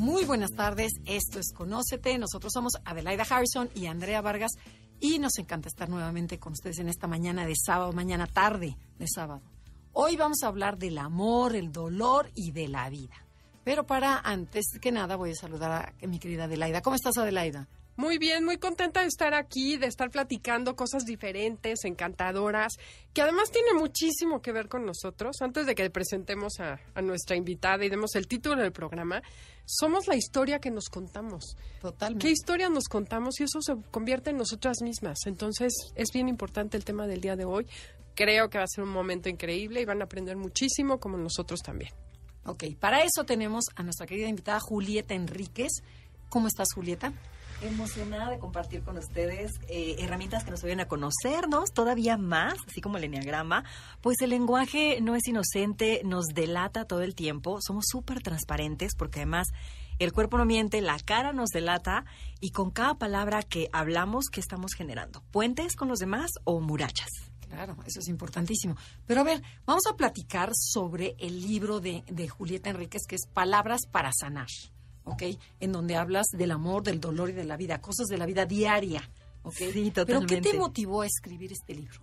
[0.00, 2.16] Muy buenas tardes, esto es Conócete.
[2.16, 4.52] Nosotros somos Adelaida Harrison y Andrea Vargas
[4.98, 9.06] y nos encanta estar nuevamente con ustedes en esta mañana de sábado, mañana tarde de
[9.06, 9.42] sábado.
[9.92, 13.26] Hoy vamos a hablar del amor, el dolor y de la vida.
[13.62, 16.80] Pero para antes que nada voy a saludar a mi querida Adelaida.
[16.80, 17.68] ¿Cómo estás, Adelaida?
[18.00, 22.72] Muy bien, muy contenta de estar aquí, de estar platicando cosas diferentes, encantadoras,
[23.12, 25.36] que además tiene muchísimo que ver con nosotros.
[25.42, 29.20] Antes de que presentemos a, nuestra invitada y demos el título del programa,
[29.66, 31.58] somos la historia que nos contamos.
[31.82, 32.24] Totalmente.
[32.24, 33.38] ¿Qué historia nos contamos?
[33.38, 35.18] Y eso se convierte en nosotras mismas.
[35.26, 37.66] Entonces, es bien importante el tema del día de hoy.
[38.14, 41.60] Creo que va a ser un momento increíble y van a aprender muchísimo, como nosotros
[41.60, 41.92] también.
[42.46, 45.82] Ok, para eso tenemos a nuestra querida invitada Julieta Enríquez.
[46.30, 47.12] ¿Cómo estás, Julieta?
[47.62, 52.80] Emocionada de compartir con ustedes eh, herramientas que nos vayan a conocernos todavía más, así
[52.80, 53.64] como el enneagrama.
[54.00, 59.20] Pues el lenguaje no es inocente, nos delata todo el tiempo, somos súper transparentes porque
[59.20, 59.48] además
[59.98, 62.04] el cuerpo no miente, la cara nos delata
[62.40, 65.22] y con cada palabra que hablamos, ¿qué estamos generando?
[65.30, 67.10] ¿Puentes con los demás o murallas?
[67.50, 68.76] Claro, eso es importantísimo.
[69.06, 73.26] Pero a ver, vamos a platicar sobre el libro de, de Julieta Enríquez, que es
[73.26, 74.48] Palabras para Sanar.
[75.04, 75.22] ¿Ok?
[75.60, 78.46] En donde hablas del amor, del dolor y de la vida, cosas de la vida
[78.46, 79.08] diaria,
[79.42, 79.54] ¿ok?
[79.72, 80.34] Sí, totalmente.
[80.34, 82.00] ¿Pero qué te motivó a escribir este libro?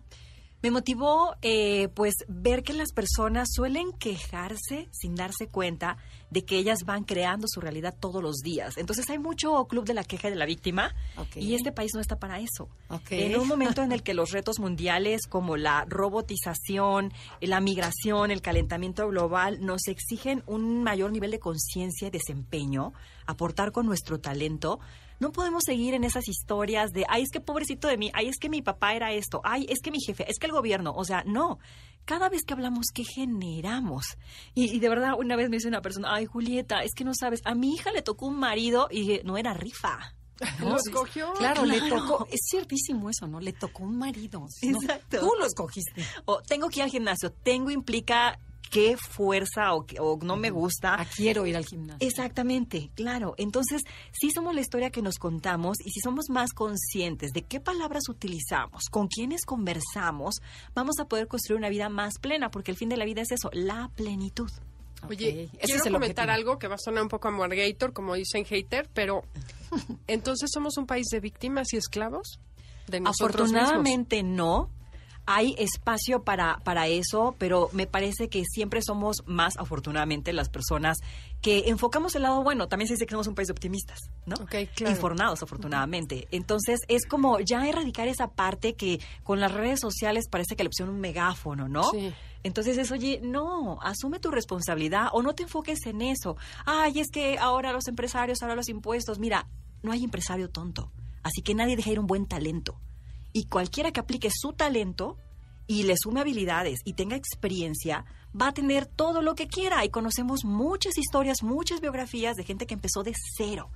[0.64, 5.98] Me motivó, eh, pues, ver que las personas suelen quejarse sin darse cuenta
[6.30, 8.78] de que ellas van creando su realidad todos los días.
[8.78, 10.94] Entonces hay mucho club de la queja de la víctima
[11.36, 12.70] y este país no está para eso.
[13.10, 18.42] En un momento en el que los retos mundiales como la robotización, la migración, el
[18.42, 22.94] calentamiento global nos exigen un mayor nivel de conciencia y desempeño,
[23.26, 24.80] aportar con nuestro talento,
[25.20, 28.38] no podemos seguir en esas historias de, ay, es que pobrecito de mí, ay, es
[28.38, 31.04] que mi papá era esto, ay, es que mi jefe, es que el gobierno, o
[31.04, 31.60] sea, no.
[32.06, 34.18] Cada vez que hablamos, ¿qué generamos?
[34.54, 37.42] Y, de verdad, una vez me dice una persona, ay, Julieta, es que no sabes,
[37.44, 40.16] a mi hija le tocó un marido y no era rifa.
[40.60, 41.34] ¿Lo escogió?
[41.34, 42.28] Claro, le tocó.
[42.32, 43.40] Es ciertísimo eso, ¿no?
[43.40, 44.48] Le tocó un marido.
[44.62, 45.20] Exacto.
[45.20, 46.06] Tú lo escogiste.
[46.26, 47.32] O tengo que ir al gimnasio.
[47.32, 48.40] Tengo implica
[48.70, 51.00] qué fuerza o, o no me gusta.
[51.00, 52.08] A quiero ir al gimnasio.
[52.08, 53.36] Exactamente, claro.
[53.38, 57.60] Entonces, sí somos la historia que nos contamos y si somos más conscientes de qué
[57.60, 60.36] palabras utilizamos, con quiénes conversamos,
[60.74, 63.32] vamos a poder construir una vida más plena, porque el fin de la vida es
[63.32, 64.50] eso, la plenitud.
[65.08, 68.90] Oye, quiero comentar algo que va a sonar un poco a Margator, como dicen hater,
[68.94, 69.22] pero
[70.08, 72.40] entonces somos un país de víctimas y esclavos
[72.88, 74.70] de nosotros Afortunadamente no,
[75.28, 80.98] hay espacio para, para eso, pero me parece que siempre somos más, afortunadamente, las personas
[81.42, 82.70] que enfocamos el lado bueno.
[82.70, 84.36] También se dice que somos un país de optimistas, ¿no?
[84.36, 84.96] Okay, claro.
[84.96, 86.30] Informados, afortunadamente.
[86.32, 90.70] Entonces, es como ya erradicar esa parte que con las redes sociales parece que le
[90.70, 91.84] pusieron un megáfono, ¿no?
[91.92, 92.14] Sí.
[92.44, 96.38] Entonces es, oye, no, asume tu responsabilidad o no te enfoques en eso.
[96.66, 99.20] Ay, es que ahora los empresarios, ahora los impuestos.
[99.20, 99.50] Mira,
[99.84, 100.90] no hay empresario tonto.
[101.22, 102.80] Así que nadie deja ir un buen talento
[103.34, 105.18] y cualquiera que aplique su talento
[105.68, 108.06] y le sume habilidades y tenga experiencia,
[108.40, 109.84] va a tener todo lo que quiera.
[109.86, 113.70] Y conocemos muchas historias, muchas biografías de gente que empezó de cero.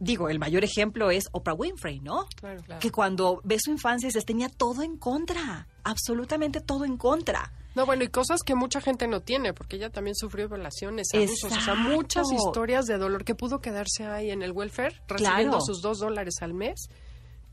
[0.00, 2.26] Digo, el mayor ejemplo es Oprah Winfrey, ¿no?
[2.36, 2.80] Claro, claro.
[2.80, 7.52] Que cuando ve su infancia se tenía todo en contra, absolutamente todo en contra.
[7.76, 11.52] No, bueno, y cosas que mucha gente no tiene, porque ella también sufrió violaciones, abusos,
[11.52, 15.82] o sea, muchas historias de dolor que pudo quedarse ahí en el welfare, recibiendo sus
[15.82, 16.88] dos dólares al mes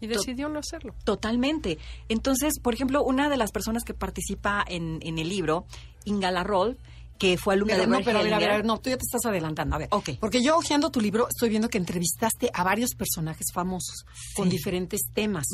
[0.02, 0.94] y decidió no hacerlo.
[1.06, 1.78] Totalmente.
[2.10, 5.66] Entonces, por ejemplo, una de las personas que participa en, en el libro,
[6.06, 6.78] Inga Larrol,
[7.20, 9.04] que fue alumna pero de no, pero a ver, a ver, no, tú ya te
[9.04, 9.76] estás adelantando.
[9.76, 10.10] A ver, Ok.
[10.20, 14.06] porque yo hojeando tu libro estoy viendo que entrevistaste a varios personajes famosos
[14.36, 15.46] con diferentes temas.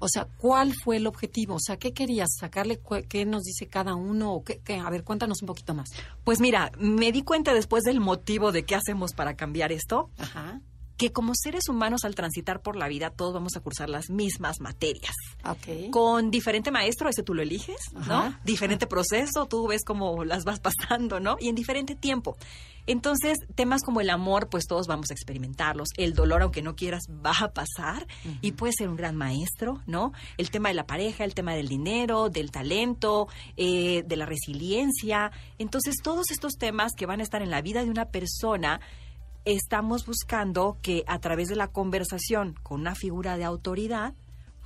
[0.00, 1.54] O sea, ¿cuál fue el objetivo?
[1.54, 2.80] O sea, ¿qué querías sacarle?
[3.08, 4.32] ¿Qué nos dice cada uno?
[4.32, 4.80] O qué, qué?
[4.80, 5.90] A ver, cuéntanos un poquito más.
[6.24, 10.60] Pues mira, me di cuenta después del motivo de qué hacemos para cambiar esto, Ajá.
[11.02, 14.60] Que como seres humanos al transitar por la vida todos vamos a cursar las mismas
[14.60, 15.16] materias.
[15.90, 18.20] Con diferente maestro, ese tú lo eliges, ¿no?
[18.20, 18.40] Ajá.
[18.44, 21.38] Diferente proceso, tú ves cómo las vas pasando, ¿no?
[21.40, 22.36] Y en diferente tiempo.
[22.86, 25.88] Entonces, temas como el amor, pues todos vamos a experimentarlos.
[25.96, 28.06] El dolor, aunque no quieras, va a pasar
[28.40, 30.12] y puede ser un gran maestro, ¿no?
[30.36, 33.26] El tema de la pareja, el tema del dinero, del talento,
[33.56, 35.32] eh, de la resiliencia.
[35.58, 38.80] Entonces, todos estos temas que van a estar en la vida de una persona
[39.44, 44.14] estamos buscando que a través de la conversación con una figura de autoridad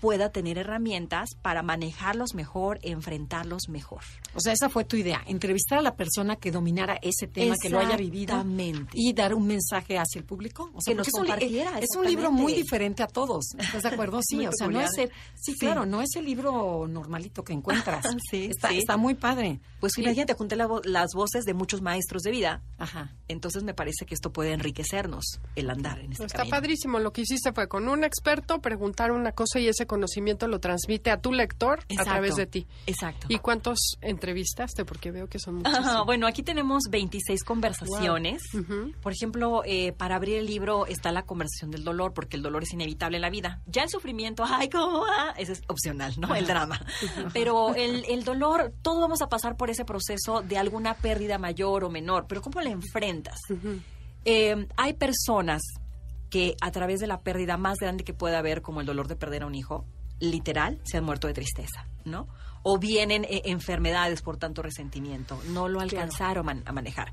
[0.06, 4.03] pueda tener herramientas para manejarlos mejor, enfrentarlos mejor.
[4.37, 7.70] O sea, esa fue tu idea, entrevistar a la persona que dominara ese tema, que
[7.70, 8.91] lo haya vivido Exactamente.
[8.94, 10.70] y dar un mensaje hacia el público.
[10.75, 13.47] O sea, Que nos es un compartiera, Es un libro muy diferente a todos.
[13.58, 14.20] ¿Estás de acuerdo?
[14.29, 15.58] Sí, o sea, no es el, sí, Sí.
[15.58, 18.05] claro, no es el libro normalito que encuentras.
[18.31, 18.79] Sí, está, sí.
[18.79, 19.58] está muy padre.
[19.81, 20.03] Pues Sí.
[20.03, 22.62] imagínate, junté la vo- las voces de muchos maestros de vida.
[22.79, 23.11] Ajá.
[23.26, 26.56] Entonces me parece que esto puede enriquecernos el andar en este Está camino.
[26.56, 26.99] padrísimo.
[27.00, 31.10] Lo que hiciste fue con un experto preguntar una cosa y ese conocimiento lo transmite
[31.10, 32.66] a tu lector a través de ti.
[32.87, 33.26] Exacto.
[33.31, 34.84] ¿Y cuántos entrevistaste?
[34.84, 35.75] Porque veo que son muchos.
[35.75, 38.43] Ajá, bueno, aquí tenemos 26 conversaciones.
[39.02, 42.62] Por ejemplo, eh, para abrir el libro está la conversación del dolor, porque el dolor
[42.62, 43.62] es inevitable en la vida.
[43.66, 45.31] Ya el sufrimiento, ay, ¿cómo va?
[45.38, 46.34] Ese es opcional, ¿no?
[46.34, 46.78] El drama.
[47.32, 51.84] Pero el, el dolor, todos vamos a pasar por ese proceso de alguna pérdida mayor
[51.84, 53.40] o menor, pero ¿cómo la enfrentas?
[54.25, 55.62] Eh, hay personas
[56.31, 59.17] que a través de la pérdida más grande que puede haber, como el dolor de
[59.17, 59.84] perder a un hijo,
[60.20, 62.26] literal, se han muerto de tristeza, ¿no?
[62.62, 67.12] O vienen eh, enfermedades por tanto resentimiento, no lo alcanzaron a manejar.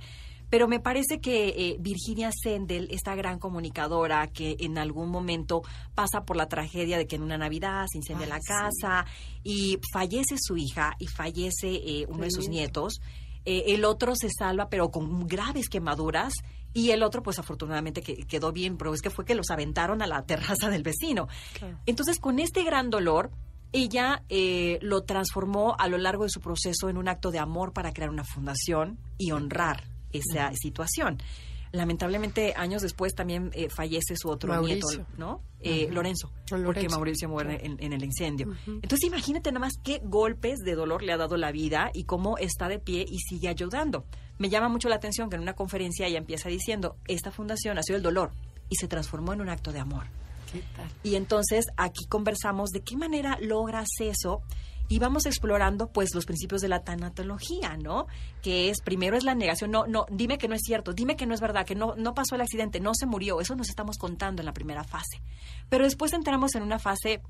[0.54, 5.64] Pero me parece que eh, Virginia Sendel, esta gran comunicadora que en algún momento
[5.96, 8.48] pasa por la tragedia de que en una Navidad se incendia Ay, la sí.
[8.48, 9.06] casa
[9.42, 13.02] y fallece su hija y fallece eh, uno de sus nietos,
[13.46, 16.34] eh, el otro se salva pero con graves quemaduras
[16.74, 20.02] y el otro pues afortunadamente que, quedó bien, pero es que fue que los aventaron
[20.02, 21.28] a la terraza del vecino.
[21.58, 21.80] Claro.
[21.86, 23.32] Entonces con este gran dolor,
[23.72, 27.74] ella eh, lo transformó a lo largo de su proceso en un acto de amor
[27.74, 31.18] para crear una fundación y honrar esa situación.
[31.72, 34.90] Lamentablemente, años después también eh, fallece su otro Mauricio.
[34.92, 35.42] nieto, ¿no?
[35.60, 36.66] Eh, Lorenzo, Lorenzo.
[36.66, 38.54] porque Mauricio muere en, en el incendio.
[38.68, 42.38] Entonces, imagínate nada más qué golpes de dolor le ha dado la vida y cómo
[42.38, 44.06] está de pie y sigue ayudando.
[44.38, 47.96] Me llama mucho la atención que en una conferencia ella empieza diciendo, esta fundación nació
[47.96, 48.32] del dolor
[48.70, 50.06] y se transformó en un acto de amor.
[50.52, 50.90] ¿Qué tal?
[51.04, 54.42] Y entonces aquí conversamos de qué manera logras eso
[54.90, 58.08] y vamos explorando pues los principios de la tanatología, ¿no?
[58.42, 61.26] Que es primero es la negación, no no, dime que no es cierto, dime que
[61.26, 63.98] no es verdad, que no no pasó el accidente, no se murió, eso nos estamos
[63.98, 65.22] contando en la primera fase.
[65.70, 67.22] Pero después entramos en una fase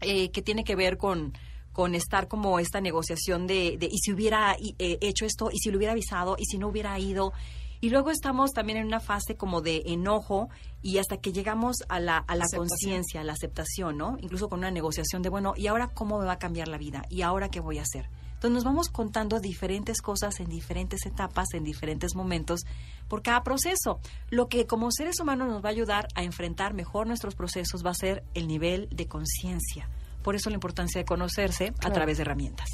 [0.00, 1.34] eh, que tiene que ver con
[1.78, 5.70] con estar como esta negociación de, de y si hubiera eh, hecho esto, y si
[5.70, 7.32] lo hubiera avisado, y si no hubiera ido.
[7.80, 10.48] Y luego estamos también en una fase como de enojo
[10.82, 14.16] y hasta que llegamos a la, a la conciencia, a la aceptación, ¿no?
[14.20, 17.04] Incluso con una negociación de, bueno, ¿y ahora cómo me va a cambiar la vida?
[17.10, 18.10] ¿Y ahora qué voy a hacer?
[18.34, 22.62] Entonces nos vamos contando diferentes cosas en diferentes etapas, en diferentes momentos,
[23.06, 24.00] por cada proceso.
[24.30, 27.90] Lo que como seres humanos nos va a ayudar a enfrentar mejor nuestros procesos va
[27.92, 29.88] a ser el nivel de conciencia.
[30.28, 32.68] Por eso la importancia de conocerse a través de herramientas.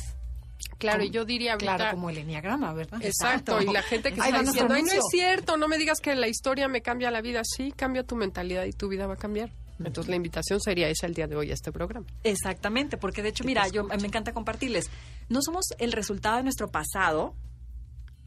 [0.76, 1.76] Claro, y yo diría ahorita...
[1.76, 3.00] Claro, como el enneagrama, ¿verdad?
[3.00, 5.00] Exacto, y la gente que está diciendo, ay, no es anuncio".
[5.08, 7.42] cierto, no me digas que la historia me cambia la vida.
[7.44, 9.52] Sí, cambia tu mentalidad y tu vida va a cambiar.
[9.78, 12.08] Entonces la invitación sería esa el día de hoy a este programa.
[12.24, 14.90] Exactamente, porque de hecho, mira, yo me encanta compartirles.
[15.28, 17.36] No somos el resultado de nuestro pasado,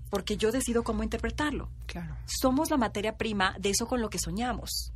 [0.09, 1.69] porque yo decido cómo interpretarlo.
[1.85, 2.15] Claro.
[2.27, 4.93] Somos la materia prima de eso con lo que soñamos.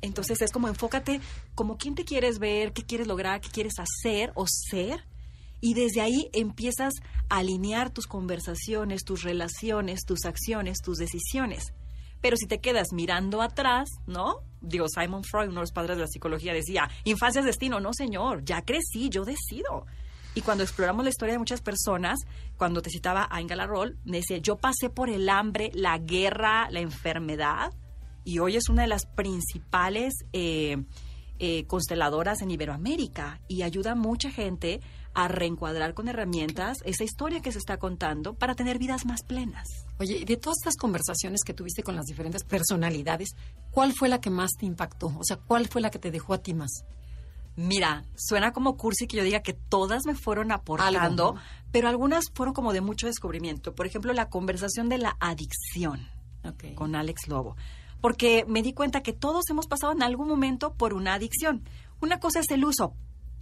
[0.00, 1.20] Entonces es como enfócate
[1.54, 5.04] como quién te quieres ver, qué quieres lograr, qué quieres hacer o ser.
[5.60, 6.94] Y desde ahí empiezas
[7.28, 11.72] a alinear tus conversaciones, tus relaciones, tus acciones, tus decisiones.
[12.20, 14.40] Pero si te quedas mirando atrás, ¿no?
[14.60, 17.80] Digo, Simon Freud, uno de los padres de la psicología, decía, infancia es destino.
[17.80, 19.86] No, señor, ya crecí, yo decido.
[20.34, 22.18] Y cuando exploramos la historia de muchas personas,
[22.56, 26.70] cuando te citaba a Inga Larrol, me decía, yo pasé por el hambre, la guerra,
[26.70, 27.72] la enfermedad,
[28.28, 30.76] y hoy es una de las principales eh,
[31.38, 34.82] eh, consteladoras en Iberoamérica y ayuda a mucha gente
[35.14, 39.66] a reencuadrar con herramientas esa historia que se está contando para tener vidas más plenas.
[39.98, 43.30] Oye, de todas estas conversaciones que tuviste con las diferentes personalidades,
[43.70, 45.06] ¿cuál fue la que más te impactó?
[45.06, 46.84] O sea, ¿cuál fue la que te dejó a ti más?
[47.56, 51.36] Mira, suena como cursi que yo diga que todas me fueron aportando,
[51.72, 53.74] pero algunas fueron como de mucho descubrimiento.
[53.74, 56.06] Por ejemplo, la conversación de la adicción
[56.74, 57.56] con Alex Lobo.
[58.00, 61.62] Porque me di cuenta que todos hemos pasado en algún momento por una adicción.
[62.00, 62.94] Una cosa es el uso.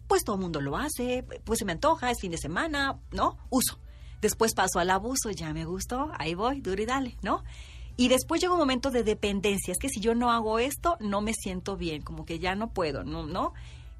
[0.09, 3.37] Pues todo el mundo lo hace, pues se me antoja, es fin de semana, ¿no?
[3.51, 3.79] Uso.
[4.21, 7.43] Después paso al abuso, ya me gustó, ahí voy, duro y dale, ¿no?
[7.97, 9.73] Y después llega un momento de dependencia.
[9.73, 12.71] Es que si yo no hago esto, no me siento bien, como que ya no
[12.71, 13.27] puedo, ¿no?
[13.27, 13.53] ¿no?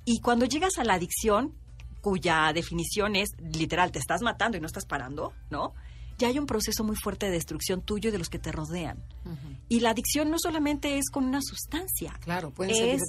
[0.05, 1.55] Y cuando llegas a la adicción,
[2.01, 5.75] cuya definición es literal, te estás matando y no estás parando, ¿no?
[6.19, 9.03] Ya hay un proceso muy fuerte de destrucción tuyo y de los que te rodean.
[9.69, 13.01] Y la adicción no solamente es con una sustancia, Claro, pueden ser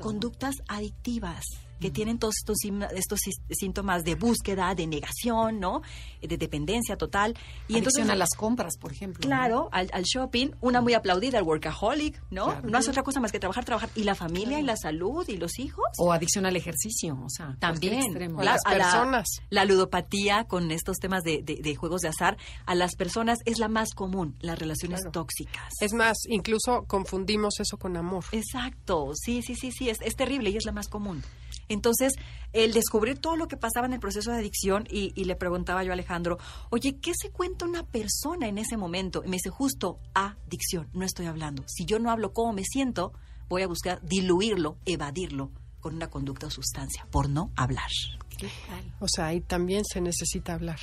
[0.00, 1.44] conductas adictivas.
[1.80, 2.56] Que tienen todos estos,
[2.94, 5.82] estos sí- síntomas de búsqueda, de negación, ¿no?
[6.22, 7.32] De dependencia total.
[7.68, 9.20] Y Adicción entonces a las compras, por ejemplo.
[9.22, 9.26] ¿no?
[9.26, 12.46] Claro, al, al shopping, una muy aplaudida, el workaholic, ¿no?
[12.46, 12.68] Claro.
[12.68, 13.90] No hace otra cosa más que trabajar, trabajar.
[13.94, 15.84] Y la familia, y la salud, y los hijos.
[15.98, 18.40] O adicción al ejercicio, o sea, También, extremo.
[18.40, 19.26] A las la- personas.
[19.50, 23.58] La, ludopatía con estos temas de, de- de juegos de azar, a las personas es
[23.58, 25.12] la más común, las relaciones Claro.
[25.12, 25.72] tóxicas.
[25.80, 28.24] Es más, incluso confundimos eso con amor.
[28.32, 31.22] Exacto, sí, sí, sí, sí, es, es terrible y es la más común.
[31.68, 32.14] Entonces,
[32.52, 35.84] el descubrir todo lo que pasaba en el proceso de adicción y, y le preguntaba
[35.84, 36.38] yo a Alejandro,
[36.70, 39.22] oye, ¿qué se cuenta una persona en ese momento?
[39.24, 41.64] Y me dice, justo adicción, no estoy hablando.
[41.66, 43.12] Si yo no hablo cómo me siento,
[43.48, 47.90] voy a buscar diluirlo, evadirlo con una conducta o sustancia, por no hablar.
[48.36, 48.94] ¿Qué tal?
[49.00, 50.78] O sea, ahí también se necesita hablar.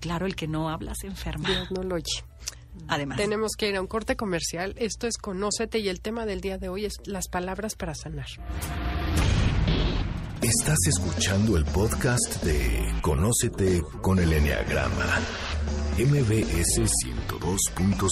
[0.00, 1.48] Claro, el que no habla se enferma.
[1.48, 2.24] Dios no lo oye.
[2.88, 3.16] Además.
[3.16, 4.74] Tenemos que ir a un corte comercial.
[4.76, 8.26] Esto es Conócete y el tema del día de hoy es las palabras para sanar.
[10.46, 15.18] Estás escuchando el podcast de Conócete con el Enneagrama,
[15.98, 18.08] MBS 102.5.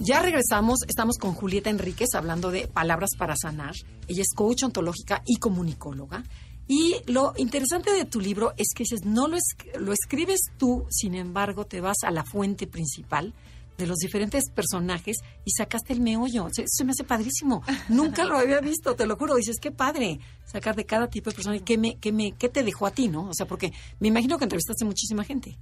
[0.00, 3.72] Ya regresamos, estamos con Julieta Enríquez hablando de palabras para sanar.
[4.06, 6.22] Ella es coach ontológica y comunicóloga.
[6.68, 9.38] Y lo interesante de tu libro es que dices, no lo,
[9.80, 13.32] lo escribes tú, sin embargo, te vas a la fuente principal
[13.78, 16.48] de los diferentes personajes y sacaste el meollo.
[16.52, 17.62] Se, se me hace padrísimo.
[17.88, 19.36] Nunca lo había visto, te lo juro.
[19.36, 22.48] Dices, qué padre sacar de cada tipo de persona y qué, me, qué, me, qué
[22.48, 23.28] te dejó a ti, ¿no?
[23.28, 25.58] O sea, porque me imagino que entrevistaste muchísima gente.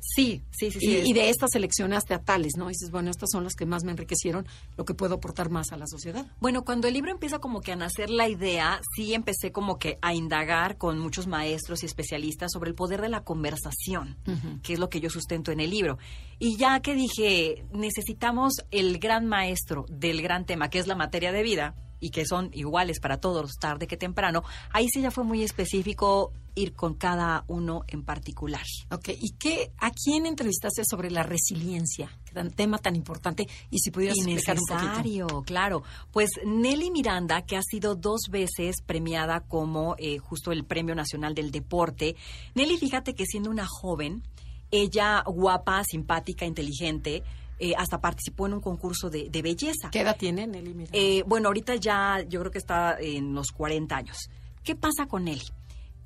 [0.00, 0.86] Sí, sí, sí, sí.
[0.90, 2.66] Y, es- y de estas seleccionaste a tales, ¿no?
[2.66, 5.72] Y dices, bueno, estas son las que más me enriquecieron, lo que puedo aportar más
[5.72, 6.26] a la sociedad.
[6.40, 9.98] Bueno, cuando el libro empieza como que a nacer la idea, sí empecé como que
[10.00, 14.16] a indagar con muchos maestros y especialistas sobre el poder de la conversación,
[14.62, 15.98] que es lo que yo sustento en el libro.
[16.38, 21.32] Y ya que dije, necesitamos el gran maestro del gran tema, que es la materia
[21.32, 25.24] de vida, y que son iguales para todos, tarde que temprano, ahí sí ya fue
[25.24, 28.64] muy específico ir con cada uno en particular.
[28.90, 32.10] Ok, ¿y qué, a quién entrevistaste sobre la resiliencia?
[32.32, 34.88] Tan- tema tan importante, y si pudieras explicar un poquito.
[34.88, 35.82] necesario, claro.
[36.12, 41.34] Pues Nelly Miranda, que ha sido dos veces premiada como eh, justo el Premio Nacional
[41.34, 42.16] del Deporte.
[42.54, 44.22] Nelly, fíjate que siendo una joven,
[44.70, 47.22] ella guapa, simpática, inteligente,
[47.58, 49.90] eh, hasta participó en un concurso de, de belleza.
[49.90, 50.98] ¿Qué edad tiene Nelly Miranda?
[50.98, 54.30] Eh, bueno, ahorita ya yo creo que está en los 40 años.
[54.62, 55.46] ¿Qué pasa con Nelly?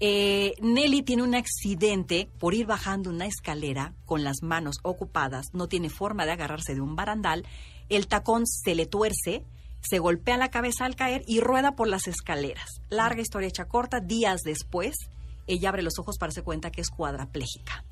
[0.05, 5.69] Eh, Nelly tiene un accidente por ir bajando una escalera con las manos ocupadas, no
[5.69, 7.47] tiene forma de agarrarse de un barandal,
[7.89, 9.45] el tacón se le tuerce,
[9.81, 12.81] se golpea la cabeza al caer y rueda por las escaleras.
[12.89, 14.97] Larga historia hecha corta, días después,
[15.47, 17.85] ella abre los ojos para darse cuenta que es cuadraplégica.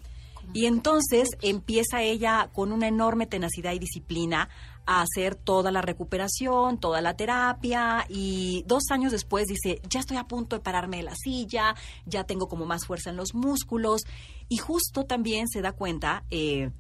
[0.53, 4.49] Y entonces empieza ella con una enorme tenacidad y disciplina
[4.85, 10.17] a hacer toda la recuperación, toda la terapia y dos años después dice, ya estoy
[10.17, 11.77] a punto de pararme de la silla,
[12.07, 14.03] ya tengo como más fuerza en los músculos
[14.49, 16.25] y justo también se da cuenta...
[16.31, 16.71] eh,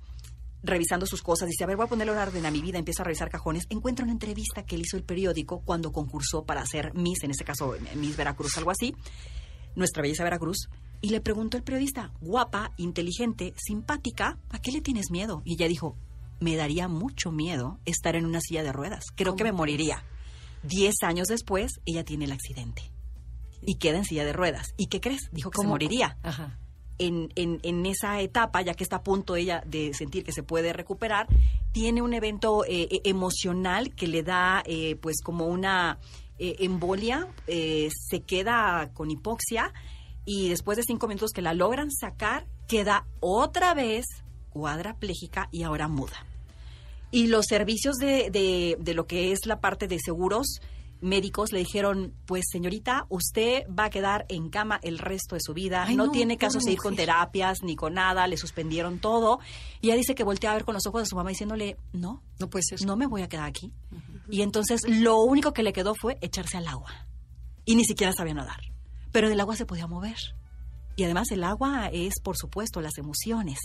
[0.63, 3.05] revisando sus cosas, dice, a ver, voy a ponerle orden a mi vida, empieza a
[3.05, 7.25] revisar cajones, encuentra una entrevista que él hizo el periódico cuando concursó para ser Miss,
[7.25, 8.95] en este caso Miss Veracruz, algo así,
[9.75, 10.69] nuestra belleza Veracruz,
[11.03, 15.43] y le preguntó el periodista, guapa, inteligente, simpática, ¿a qué le tienes miedo?
[15.45, 15.97] Y ella dijo,
[16.41, 20.05] me daría mucho miedo estar en una silla de ruedas, creo que me moriría.
[20.63, 22.83] Diez años después, ella tiene el accidente
[23.63, 24.75] y queda en silla de ruedas.
[24.77, 25.29] ¿Y qué crees?
[25.33, 25.71] Dijo que se ¿Cómo?
[25.71, 26.59] moriría Ajá.
[26.99, 30.43] en, en- en esa etapa, ya que está a punto ella de sentir que se
[30.43, 31.29] puede recuperar,
[31.73, 35.99] tiene un evento eh, eh, emocional que le da eh, pues como una
[36.39, 39.73] eh, embolia, eh, se queda con hipoxia
[40.33, 44.05] y después de cinco minutos que la logran sacar, queda otra vez
[44.51, 46.25] cuadraplégica y ahora muda.
[47.11, 50.47] Y los servicios de, de- de lo que es la parte de seguros
[51.01, 55.55] médicos le dijeron, pues señorita, usted va a quedar en cama el resto de su
[55.55, 59.41] vida, Ay, no, no, tiene caso seguir con terapias ni con nada, le suspendieron todo.
[59.81, 62.23] Y ella dice que voltea a ver con los ojos de su mamá diciéndole, no,
[62.39, 62.85] No puede ser.
[62.87, 63.73] no me voy a quedar aquí.
[64.29, 66.91] Y entonces lo único que le quedó fue echarse al agua.
[67.65, 68.61] Y ni siquiera sabía nadar.
[69.13, 70.17] Pero en el agua se podía mover.
[70.97, 73.59] Y además el agua es, por supuesto, las emociones.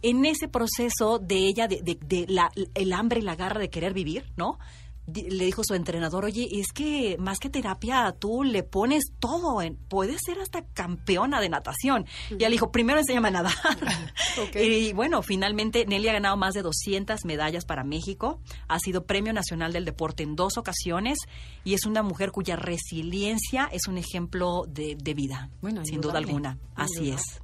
[0.00, 3.68] En ese proceso de ella, de, de- de la- el hambre y la garra de
[3.68, 4.58] querer vivir, ¿no?
[5.06, 9.76] Le dijo su entrenador, oye, es que más que terapia, tú le pones todo, en,
[9.76, 12.06] puedes ser hasta campeona de natación.
[12.30, 13.52] Y le dijo, primero enséñame a nadar.
[14.38, 14.56] Ok.
[14.56, 19.32] Y bueno, finalmente Nelly ha ganado más de 200 medallas para México, ha sido Premio
[19.32, 21.18] Nacional del Deporte en dos ocasiones
[21.64, 26.18] y es una mujer cuya resiliencia es un ejemplo de, de vida, Bueno, sin duda
[26.18, 26.58] alguna.
[26.74, 27.14] Así indudable.
[27.20, 27.42] es.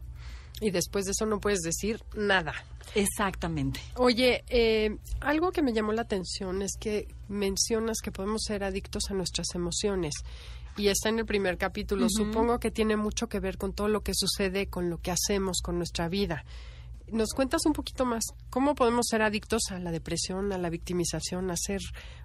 [0.60, 2.52] Y después de eso no puedes decir nada.
[2.94, 3.80] Exactamente.
[3.96, 9.10] Oye, eh, algo que me llamó la atención es que mencionas que podemos ser adictos
[9.10, 10.14] a nuestras emociones.
[10.76, 12.06] Y está en el primer capítulo.
[12.08, 15.60] Supongo que tiene mucho que ver con todo lo que sucede, con lo que hacemos,
[15.60, 16.44] con nuestra vida.
[17.10, 18.22] ¿Nos cuentas un poquito más?
[18.50, 21.80] ¿Cómo podemos ser adictos a la depresión, a la victimización, a ser,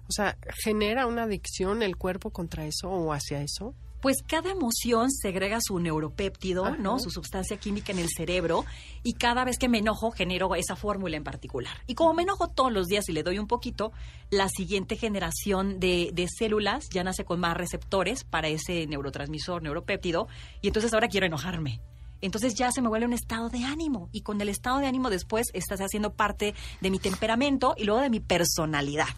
[0.08, 3.74] o sea, genera una adicción el cuerpo contra eso o hacia eso?
[4.04, 6.76] Pues cada emoción segrega su neuropéptido, Ajá.
[6.76, 6.98] ¿no?
[6.98, 8.66] Su sustancia química en el cerebro
[9.02, 11.74] y cada vez que me enojo genero esa fórmula en particular.
[11.86, 13.92] Y como me enojo todos los días y le doy un poquito,
[14.28, 20.28] la siguiente generación de, de células ya nace con más receptores para ese neurotransmisor, neuropéptido,
[20.60, 21.80] y entonces ahora quiero enojarme.
[22.20, 25.08] Entonces ya se me vuelve un estado de ánimo y con el estado de ánimo
[25.08, 29.08] después estás haciendo parte de mi temperamento y luego de mi personalidad,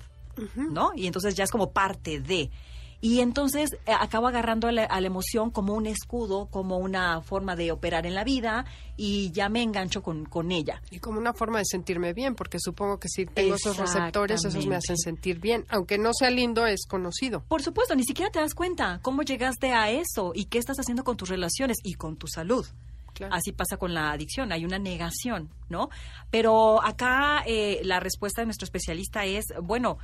[0.55, 0.93] ¿no?
[0.95, 2.53] Y entonces ya es como parte de...
[3.01, 7.21] Y entonces eh, acabo agarrando a la, a la emoción como un escudo, como una
[7.21, 8.65] forma de operar en la vida
[8.97, 10.83] y ya me engancho con, con ella.
[10.91, 14.67] Y como una forma de sentirme bien, porque supongo que si tengo esos receptores, esos
[14.67, 15.65] me hacen sentir bien.
[15.69, 17.43] Aunque no sea lindo, es conocido.
[17.49, 21.05] Por supuesto, ni siquiera te das cuenta cómo llegaste a eso y qué estás haciendo
[21.05, 22.67] con tus relaciones y con tu salud.
[23.13, 23.35] Claro.
[23.35, 25.89] Así pasa con la adicción, hay una negación, ¿no?
[26.31, 29.97] Pero acá eh, la respuesta de nuestro especialista es, bueno,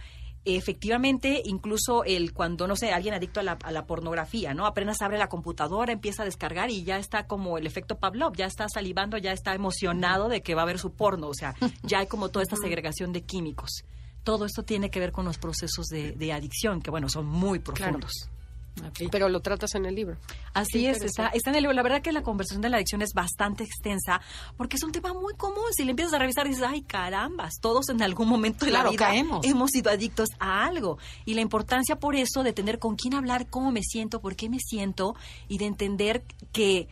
[0.45, 4.67] efectivamente, incluso el cuando, no sé, alguien adicto a la, a la pornografía, ¿no?
[4.67, 8.47] Apenas abre la computadora, empieza a descargar y ya está como el efecto Pavlov, ya
[8.47, 12.01] está salivando, ya está emocionado de que va a ver su porno, o sea, ya
[12.01, 13.85] hay como toda esta segregación de químicos.
[14.25, 17.59] Todo esto tiene que ver con los procesos de, de adicción, que bueno, son muy
[17.59, 18.31] profundos.
[19.11, 20.17] Pero lo tratas en el libro.
[20.55, 21.75] Así es, está, está en el libro.
[21.75, 24.21] La verdad que la conversación de la adicción es bastante extensa
[24.57, 25.65] porque es un tema muy común.
[25.77, 29.07] Si le empiezas a revisar, dices, ay, carambas, todos en algún momento de la vida
[29.07, 29.45] caemos.
[29.45, 30.99] hemos sido adictos a algo.
[31.25, 34.49] Y la importancia por eso de tener con quién hablar, cómo me siento, por qué
[34.49, 35.15] me siento
[35.49, 36.89] y de entender que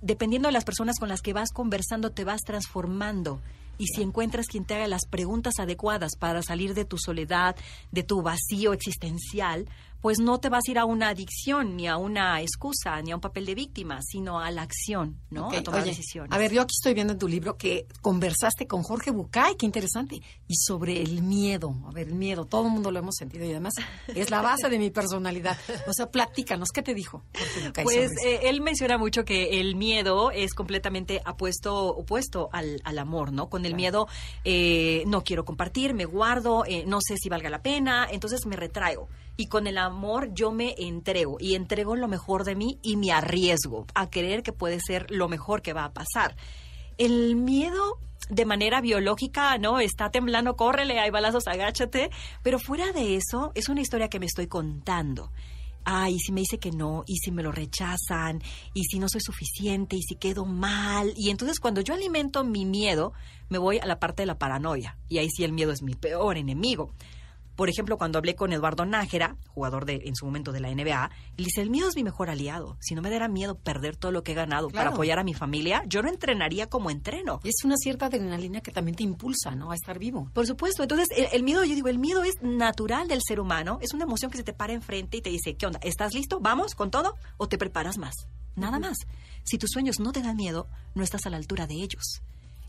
[0.00, 3.40] dependiendo de las personas con las que vas conversando, te vas transformando.
[3.78, 7.56] Y si encuentras quien te haga las preguntas adecuadas para salir de tu soledad,
[7.90, 9.66] de tu vacío existencial,
[10.02, 13.14] pues no te vas a ir a una adicción, ni a una excusa, ni a
[13.14, 15.50] un papel de víctima, sino a la acción, ¿no?
[15.50, 16.32] A tomar oye, decisiones.
[16.32, 19.64] A ver, yo aquí estoy viendo en tu libro que conversaste con Jorge Bucay, qué
[19.64, 21.74] interesante, y sobre el miedo.
[21.86, 23.74] A ver, el miedo, todo el mundo lo hemos sentido y además
[24.08, 25.56] es la base de mi personalidad.
[25.86, 29.76] O sea, platícanos, ¿qué te dijo Jorge Bucay Pues eh, él menciona mucho que el
[29.76, 33.48] miedo es completamente apuesto, opuesto al, al amor, ¿no?
[33.48, 34.08] Con el miedo
[34.44, 38.56] eh, no quiero compartir, me guardo, eh, no sé si valga la pena, entonces me
[38.56, 39.08] retraigo.
[39.36, 43.12] Y con el amor yo me entrego y entrego lo mejor de mí y me
[43.12, 46.36] arriesgo a creer que puede ser lo mejor que va a pasar.
[46.98, 49.80] El miedo de manera biológica, ¿no?
[49.80, 52.10] Está temblando, córrele, hay balazos, agáchate.
[52.42, 55.30] Pero fuera de eso, es una historia que me estoy contando.
[55.84, 58.40] Ay, si me dice que no, y si me lo rechazan,
[58.72, 61.12] y si no soy suficiente, y si quedo mal.
[61.16, 63.12] Y entonces cuando yo alimento mi miedo,
[63.48, 64.96] me voy a la parte de la paranoia.
[65.08, 66.92] Y ahí sí el miedo es mi peor enemigo.
[67.56, 71.10] Por ejemplo, cuando hablé con Eduardo Nájera, jugador de, en su momento de la NBA,
[71.36, 72.76] le dice, el miedo es mi mejor aliado.
[72.80, 75.34] Si no me diera miedo perder todo lo que he ganado para apoyar a mi
[75.34, 77.40] familia, yo no entrenaría como entreno.
[77.44, 79.70] Y es una cierta adrenalina que también te impulsa, ¿no?
[79.70, 80.30] A estar vivo.
[80.32, 80.82] Por supuesto.
[80.82, 83.78] Entonces, el, el miedo, yo digo, el miedo es natural del ser humano.
[83.82, 85.78] Es una emoción que se te para enfrente y te dice, ¿qué onda?
[85.82, 86.40] ¿Estás listo?
[86.40, 87.16] ¿Vamos con todo?
[87.36, 88.14] ¿O te preparas más?
[88.56, 88.96] Nada más.
[89.44, 92.22] Si tus sueños no te dan miedo, no estás a la altura de ellos.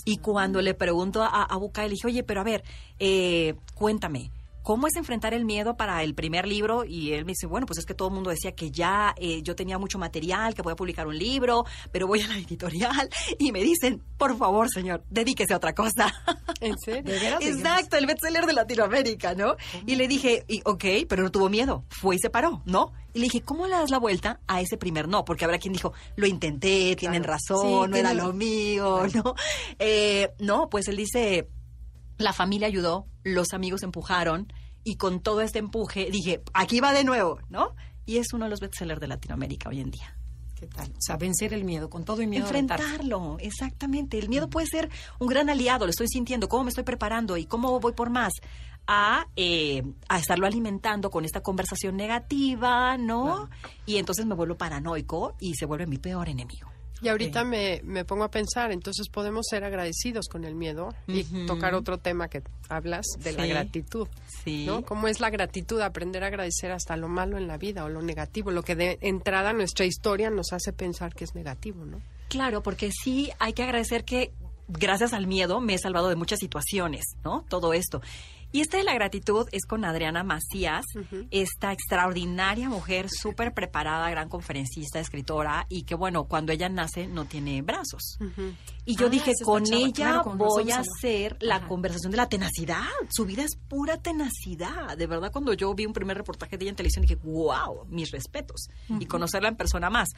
[0.06, 2.64] Y cuando le pregunto a, a Bucay, le dije, oye, pero a ver,
[3.00, 4.32] eh, cuéntame.
[4.64, 6.86] ¿Cómo es enfrentar el miedo para el primer libro?
[6.86, 9.42] Y él me dice, bueno, pues es que todo el mundo decía que ya eh,
[9.44, 13.10] yo tenía mucho material, que voy a publicar un libro, pero voy a la editorial
[13.38, 16.14] y me dicen, por favor, señor, dedíquese a otra cosa.
[17.42, 19.58] Exacto, el bestseller de Latinoamérica, ¿no?
[19.86, 22.94] Y le dije, y, ok, pero no tuvo miedo, fue y se paró, ¿no?
[23.14, 25.26] Y le dije, ¿cómo le das la vuelta a ese primer no?
[25.26, 29.36] Porque habrá quien dijo, lo intenté, tienen razón, Sí, no era lo mío, ¿no?
[29.78, 31.50] Eh, no, pues él dice,
[32.18, 34.48] la familia ayudó, los amigos empujaron,
[34.84, 37.76] y con todo este empuje dije, aquí va de nuevo, ¿no?
[38.06, 40.18] Y es uno de los bestsellers de Latinoamérica hoy en día.
[40.56, 40.90] ¿Qué tal?
[40.92, 42.46] O sea, vencer el miedo, con todo y miedo.
[42.46, 44.18] Enfrentarlo, exactamente.
[44.18, 47.46] El miedo puede ser un gran aliado, lo estoy sintiendo, cómo me estoy preparando y
[47.46, 48.34] cómo voy por más.
[48.86, 53.50] A, eh, a estarlo alimentando con esta conversación negativa, ¿no?
[53.86, 56.73] Y entonces me vuelvo paranoico y se vuelve mi peor enemigo.
[57.04, 61.24] Y ahorita me, me pongo a pensar, entonces podemos ser agradecidos con el miedo y
[61.46, 64.08] tocar otro tema que hablas de la gratitud.
[64.44, 64.66] Sí.
[64.66, 64.84] ¿no?
[64.84, 65.82] ¿Cómo es la gratitud?
[65.82, 68.98] Aprender a agradecer hasta lo malo en la vida o lo negativo, lo que de
[69.02, 72.02] entrada nuestra historia nos hace pensar que es negativo, ¿no?
[72.30, 74.32] Claro, porque sí hay que agradecer que
[74.68, 77.46] gracias al miedo me he salvado de muchas situaciones, ¿no?
[77.50, 78.02] Todo esto.
[78.54, 80.86] Y este de la gratitud es con Adriana Macías,
[81.32, 87.26] esta extraordinaria mujer, súper preparada, gran conferencista, escritora, y que bueno, cuando ella nace no
[87.26, 88.18] tiene brazos.
[88.86, 91.68] Y yo Ah, dije, esta con chava, ella claro, con voy a hacer la Ajá.
[91.68, 92.84] conversación de la tenacidad.
[93.10, 94.96] Su vida es pura tenacidad.
[94.98, 98.12] De verdad, cuando yo vi un primer reportaje de ella en televisión, dije, wow, mis
[98.12, 98.68] respetos.
[99.00, 100.10] Y conocerla en persona más.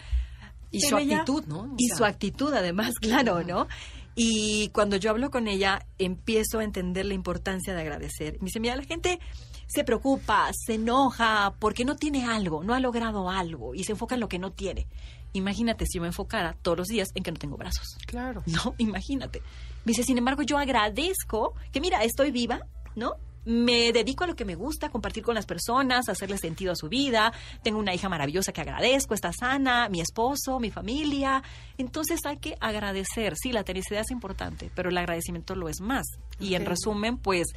[0.71, 1.59] Y Pero su ella- actitud, ¿no?
[1.61, 3.67] O y su actitud, además, claro, ¿no?
[4.15, 8.37] Y cuando yo hablo con ella, empiezo a entender la importancia de agradecer.
[8.39, 9.19] Me dice, mira, la gente
[9.67, 14.15] se preocupa, se enoja porque no tiene algo, no ha logrado algo y se enfoca
[14.15, 14.87] en lo que no tiene.
[15.33, 17.97] Imagínate si yo me enfocara todos los días en que no tengo brazos.
[18.07, 18.43] Claro.
[18.55, 19.41] No, imagínate.
[19.83, 22.61] Me dice, sin embargo, yo agradezco que, mira, estoy viva,
[22.95, 23.15] ¿no?
[23.45, 26.89] Me dedico a lo que me gusta, compartir con las personas, hacerle sentido a su
[26.89, 27.31] vida.
[27.63, 31.43] Tengo una hija maravillosa que agradezco, está sana, mi esposo, mi familia.
[31.77, 33.35] Entonces hay que agradecer.
[33.35, 36.05] Sí, la tenacidad es importante, pero el agradecimiento lo es más.
[36.39, 37.47] Y en resumen, pues,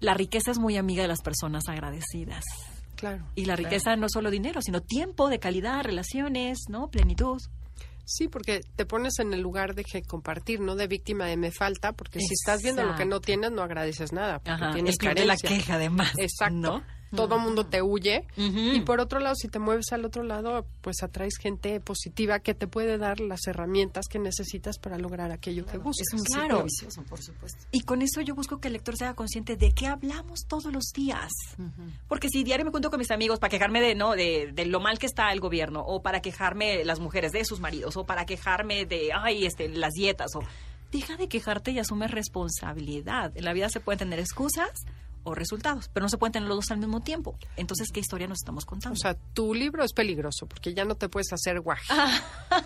[0.00, 2.44] la riqueza es muy amiga de las personas agradecidas.
[2.96, 3.24] Claro.
[3.34, 6.88] Y la riqueza no es solo dinero, sino tiempo de calidad, relaciones, ¿no?
[6.88, 7.40] Plenitud.
[8.08, 11.50] Sí, porque te pones en el lugar de que compartir, no de víctima de me
[11.50, 14.92] falta, porque si estás viendo lo que no tienes, no agradeces nada, porque Ajá, tienes
[14.92, 16.12] el club de la queja, además.
[16.16, 16.54] Exacto.
[16.54, 16.95] ¿no?
[17.14, 18.26] Todo mundo te huye.
[18.36, 22.54] Y por otro lado, si te mueves al otro lado, pues atraes gente positiva que
[22.54, 26.06] te puede dar las herramientas que necesitas para lograr aquello que buscas.
[26.12, 26.64] Es un Claro.
[26.64, 27.64] vicioso, por supuesto.
[27.70, 30.86] Y con eso yo busco que el lector sea consciente de qué hablamos todos los
[30.94, 31.30] días.
[32.08, 34.80] Porque si diario me cuento con mis amigos para quejarme de no de, de lo
[34.80, 38.26] mal que está el gobierno o para quejarme las mujeres de sus maridos o para
[38.26, 40.40] quejarme de ay este las dietas o
[40.92, 43.36] deja de quejarte y asume responsabilidad.
[43.36, 44.70] En la vida se pueden tener excusas
[45.26, 47.36] o resultados, pero no se pueden tener los dos al mismo tiempo.
[47.56, 48.94] Entonces, ¿qué historia nos estamos contando?
[48.94, 51.80] O sea, tu libro es peligroso porque ya no te puedes hacer guaj.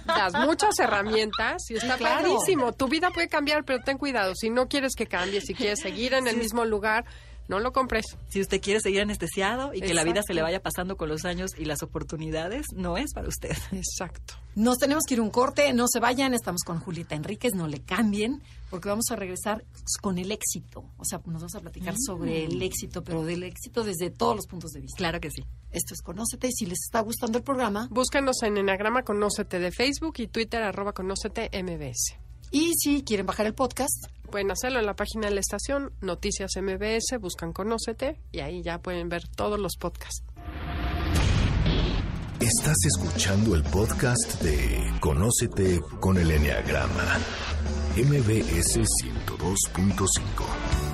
[0.07, 2.29] Das muchas herramientas y está claro.
[2.29, 2.73] padrísimo.
[2.73, 4.35] Tu vida puede cambiar, pero ten cuidado.
[4.35, 7.07] Si no quieres que cambie, si quieres seguir en el mismo lugar,
[7.51, 8.07] no lo compres.
[8.29, 11.25] si usted quiere seguir anestesiado y que la vida se le vaya pasando con los
[11.25, 13.57] años y las oportunidades, no es para usted.
[13.73, 14.35] Exacto.
[14.55, 17.67] Nos tenemos que ir a un corte, no se vayan, estamos con Julieta Enríquez, no
[17.67, 19.65] le cambien, porque vamos a regresar
[20.01, 20.85] con el éxito.
[20.97, 24.47] O sea, nos vamos a platicar sobre el éxito, pero del éxito desde todos los
[24.47, 24.97] puntos de vista.
[24.97, 25.45] Claro que sí.
[25.73, 29.73] Esto es Conócete y si les está gustando el programa, Búscanos en Enagrama Conócete de
[29.73, 32.30] Facebook y Twitter arroba Conócete MBS.
[32.51, 36.53] Y si quieren bajar el podcast, Pueden hacerlo en la página de la estación, Noticias
[36.57, 40.23] MBS, buscan Conócete y ahí ya pueden ver todos los podcasts.
[42.39, 47.19] Estás escuchando el podcast de Conócete con el Enneagrama,
[47.97, 50.90] MBS 102.5.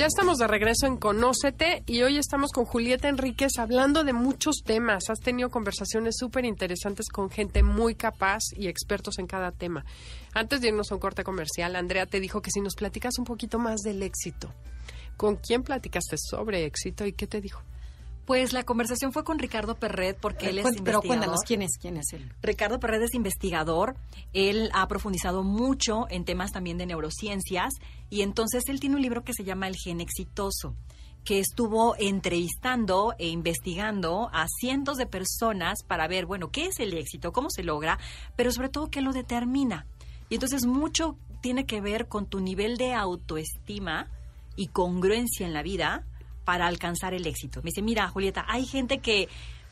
[0.00, 4.62] Ya estamos de regreso en Conócete y hoy estamos con Julieta Enríquez hablando de muchos
[4.64, 5.10] temas.
[5.10, 9.84] Has tenido conversaciones súper interesantes con gente muy capaz y expertos en cada tema.
[10.32, 13.26] Antes de irnos a un corte comercial, Andrea te dijo que si nos platicas un
[13.26, 14.50] poquito más del éxito.
[15.18, 17.60] ¿Con quién platicaste sobre éxito y qué te dijo?
[18.26, 21.06] Pues la conversación fue con Ricardo Perret porque él es Cuen- pero investigador.
[21.06, 22.32] cuéntanos quién es, quién es él.
[22.42, 23.96] Ricardo Perret es investigador,
[24.32, 27.72] él ha profundizado mucho en temas también de neurociencias
[28.08, 30.76] y entonces él tiene un libro que se llama El gen exitoso
[31.24, 36.96] que estuvo entrevistando e investigando a cientos de personas para ver, bueno, qué es el
[36.96, 37.98] éxito, cómo se logra,
[38.36, 39.86] pero sobre todo qué lo determina.
[40.30, 44.08] Y entonces mucho tiene que ver con tu nivel de autoestima
[44.56, 46.06] y congruencia en la vida
[46.44, 47.60] para alcanzar el éxito.
[47.62, 49.28] Me dice, mira, Julieta, hay gente que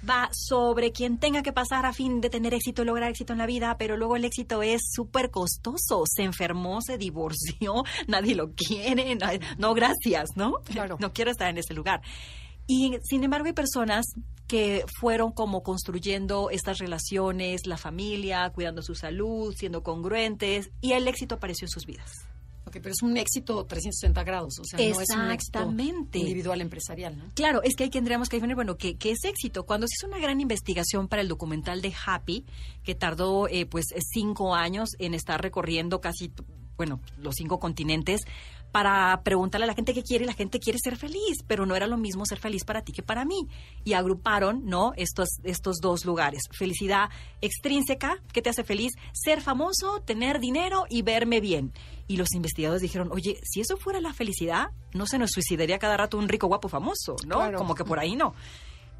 [0.09, 3.47] va sobre quien tenga que pasar a fin de tener éxito, lograr éxito en la
[3.47, 6.05] vida, pero luego el éxito es súper costoso.
[6.07, 9.17] Se enfermó, se divorció, nadie lo quiere,
[9.59, 10.55] no, gracias, ¿no?
[10.65, 10.97] Claro.
[11.01, 12.03] No quiero estar en ese lugar.
[12.67, 14.07] Y sin embargo hay personas
[14.47, 21.09] que fueron como construyendo estas relaciones, la familia, cuidando su salud, siendo congruentes, y el
[21.09, 22.29] éxito apareció en sus vidas.
[22.69, 25.63] Ok, pero es un éxito 360 grados, o sea, no es un éxito
[26.13, 27.25] individual empresarial, ¿no?
[27.35, 29.65] Claro, es que ahí tendríamos que definir, bueno, ¿qué, qué es éxito?
[29.65, 32.45] Cuando se hizo una gran investigación para el documental de Happy,
[32.85, 36.31] que tardó eh, pues cinco años en estar recorriendo casi,
[36.77, 38.21] bueno, los cinco continentes,
[38.73, 41.75] para preguntarle a la gente qué quiere, y la gente quiere ser feliz, pero no
[41.75, 43.47] era lo mismo ser feliz para ti que para mí.
[43.85, 44.93] Y agruparon, ¿no?
[44.97, 46.43] Estos, estos dos lugares.
[46.51, 47.09] Felicidad
[47.41, 51.73] extrínseca, que te hace feliz, ser famoso, tener dinero y verme bien.
[52.07, 55.97] Y los investigadores dijeron, oye, si eso fuera la felicidad, no se nos suicidaría cada
[55.97, 57.37] rato un rico, guapo, famoso, ¿no?
[57.37, 57.59] Claro.
[57.59, 58.35] Como que por ahí no.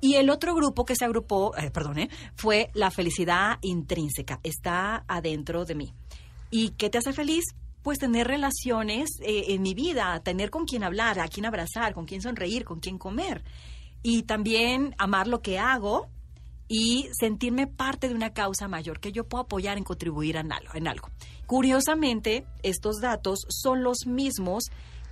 [0.01, 4.39] Y el otro grupo que se agrupó, eh, perdón, eh, fue la felicidad intrínseca.
[4.43, 5.95] Está adentro de mí.
[6.51, 7.45] ¿Y qué te hace feliz?
[7.83, 12.07] Pues tener relaciones eh, en mi vida, tener con quién hablar, a quién abrazar, con
[12.07, 13.45] quién sonreír, con quién comer.
[14.03, 16.09] Y también amar lo que hago
[16.69, 20.75] y sentirme parte de una causa mayor que yo puedo apoyar en contribuir en algo.
[20.75, 21.09] En algo.
[21.47, 24.65] Curiosamente, estos datos son los mismos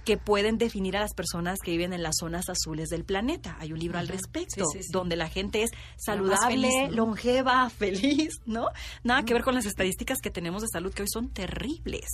[0.05, 3.57] que pueden definir a las personas que viven en las zonas azules del planeta.
[3.59, 4.93] Hay un libro al respecto, Sí, sí, sí.
[4.93, 6.97] donde la gente es saludable, feliz, ¿no?
[6.97, 8.69] longeva, feliz, ¿no?
[9.03, 12.07] Nada que ver con las estadísticas que tenemos de salud que hoy son terribles.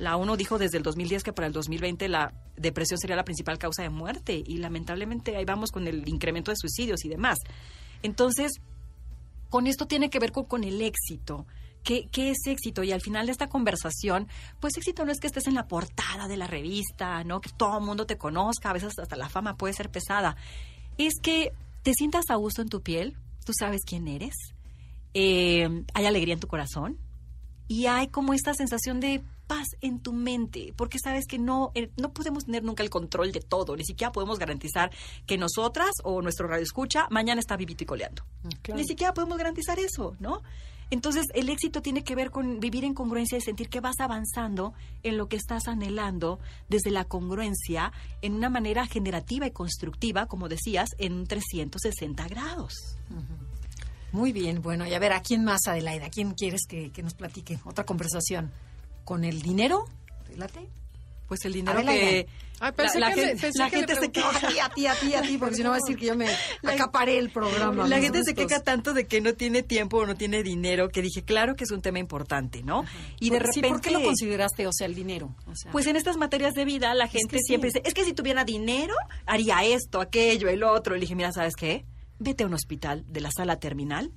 [0.00, 3.58] La ONU dijo desde el 2010 que para el 2020 la depresión sería la principal
[3.58, 7.36] causa de muerte y lamentablemente ahí vamos con el incremento de suicidios y demás.
[8.02, 8.52] Entonces,
[9.50, 11.46] con esto tiene que ver con, el éxito.
[11.84, 12.82] ¿Qué, ¿Qué es éxito?
[12.82, 14.26] Y al final de esta conversación,
[14.58, 17.42] pues éxito no es que estés en la portada de la revista, ¿no?
[17.42, 20.34] Que todo el mundo te conozca, a veces hasta la fama puede ser pesada.
[20.96, 24.34] Es que te sientas a gusto en tu piel, tú sabes quién eres,
[25.12, 26.98] eh, hay alegría en tu corazón
[27.68, 31.90] y hay como esta sensación de paz en tu mente, porque sabes que no, eh,
[31.96, 34.92] no podemos tener nunca el control de todo, ni siquiera podemos garantizar
[35.26, 38.22] que nosotras o nuestro radio escucha mañana está vivito y coleando.
[38.62, 38.80] Claro.
[38.80, 40.42] Ni siquiera podemos garantizar eso, ¿no?
[40.90, 44.72] Entonces, el éxito tiene que ver con vivir en congruencia y sentir que vas avanzando
[45.02, 50.48] en lo que estás anhelando desde la congruencia en una manera generativa y constructiva, como
[50.48, 52.74] decías, en un 360 grados.
[54.12, 56.06] Muy bien, bueno, y a ver, ¿a quién más, Adelaida?
[56.06, 57.58] ¿A quién quieres que, que nos platique?
[57.64, 58.52] Otra conversación.
[59.04, 59.84] ¿Con el dinero?
[60.28, 60.68] ¿Relate?
[61.28, 62.26] Pues el dinero que
[62.62, 64.28] Ay, pensé la, la que le- gente, pensé la que le gente se queja.
[64.36, 66.06] A ti, a ti, a ti, a ti, porque si no va a decir que
[66.06, 66.26] yo me
[66.60, 67.86] La- acaparé el programa.
[67.88, 71.00] La gente se queja tanto de que no tiene tiempo o no tiene dinero, que
[71.02, 72.84] dije, claro que es un tema importante, ¿no?
[73.20, 73.68] Y de sí, repente...
[73.68, 75.34] ¿por qué lo consideraste, o sea, el dinero?
[75.46, 77.44] O sea, Pues en estas materias de vida la gente que sí.
[77.46, 80.96] siempre dice, es que si tuviera dinero, haría esto, aquello, el otro.
[80.96, 81.86] Y le dije, mira, ¿sabes qué?
[82.18, 84.10] Vete a un hospital de la sala terminal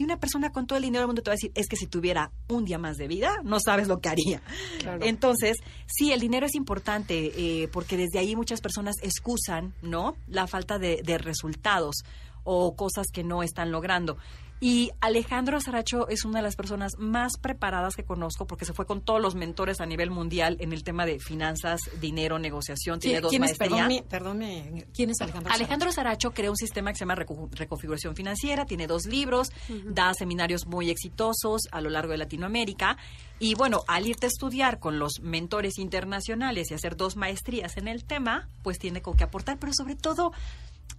[0.00, 1.76] y una persona con todo el dinero del mundo te va a decir, es que
[1.76, 4.40] si tuviera un día más de vida, no sabes lo que haría.
[4.78, 5.04] Claro.
[5.04, 10.16] Entonces, sí, el dinero es importante eh, porque desde ahí muchas personas excusan, ¿no?
[10.26, 11.96] La falta de, de resultados
[12.44, 14.16] o cosas que no están logrando.
[14.62, 18.84] Y Alejandro Saracho es una de las personas más preparadas que conozco porque se fue
[18.84, 23.22] con todos los mentores a nivel mundial en el tema de finanzas, dinero, negociación, tiene
[23.22, 24.04] dos ¿quién es, maestrías.
[24.06, 25.50] perdón, perdón, ¿quién es Alejandro?
[25.50, 29.50] Alejandro Saracho creó un sistema que se llama Reconfiguración Financiera, tiene dos libros,
[29.86, 32.98] da seminarios muy exitosos a lo largo de Latinoamérica.
[33.38, 37.88] Y bueno, al irte a estudiar con los mentores internacionales y hacer dos maestrías en
[37.88, 39.58] el tema, pues tiene con qué aportar.
[39.58, 40.32] Pero sobre todo,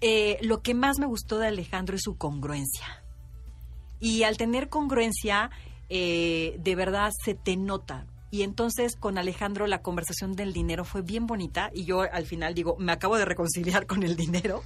[0.01, 3.00] eh, lo que más me gustó de Alejandro es su congruencia.
[4.01, 5.49] Y al tener congruencia,
[5.87, 8.05] eh, de verdad se te nota.
[8.33, 12.53] Y entonces con Alejandro la conversación del dinero fue bien bonita y yo al final
[12.53, 14.63] digo, me acabo de reconciliar con el dinero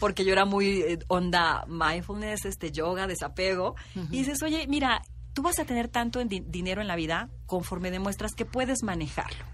[0.00, 3.74] porque yo era muy eh, onda mindfulness, este yoga, desapego.
[4.10, 5.00] Y dices, oye, mira,
[5.32, 8.82] tú vas a tener tanto en di- dinero en la vida conforme demuestras que puedes
[8.82, 9.44] manejarlo.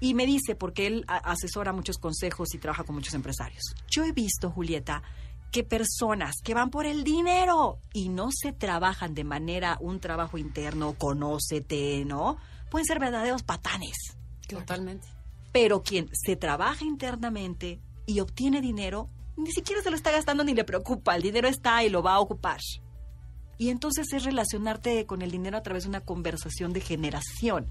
[0.00, 3.62] Y me dice, porque él asesora muchos consejos y trabaja con muchos empresarios.
[3.90, 5.02] Yo he visto, Julieta,
[5.50, 10.38] que personas que van por el dinero y no se trabajan de manera un trabajo
[10.38, 12.36] interno, conócete, ¿no?
[12.70, 13.96] Pueden ser verdaderos patanes.
[14.48, 15.08] Totalmente.
[15.52, 20.54] Pero quien se trabaja internamente y obtiene dinero, ni siquiera se lo está gastando ni
[20.54, 21.16] le preocupa.
[21.16, 22.60] El dinero está y lo va a ocupar.
[23.58, 27.70] Y entonces es relacionarte con el dinero a través de una conversación de generación.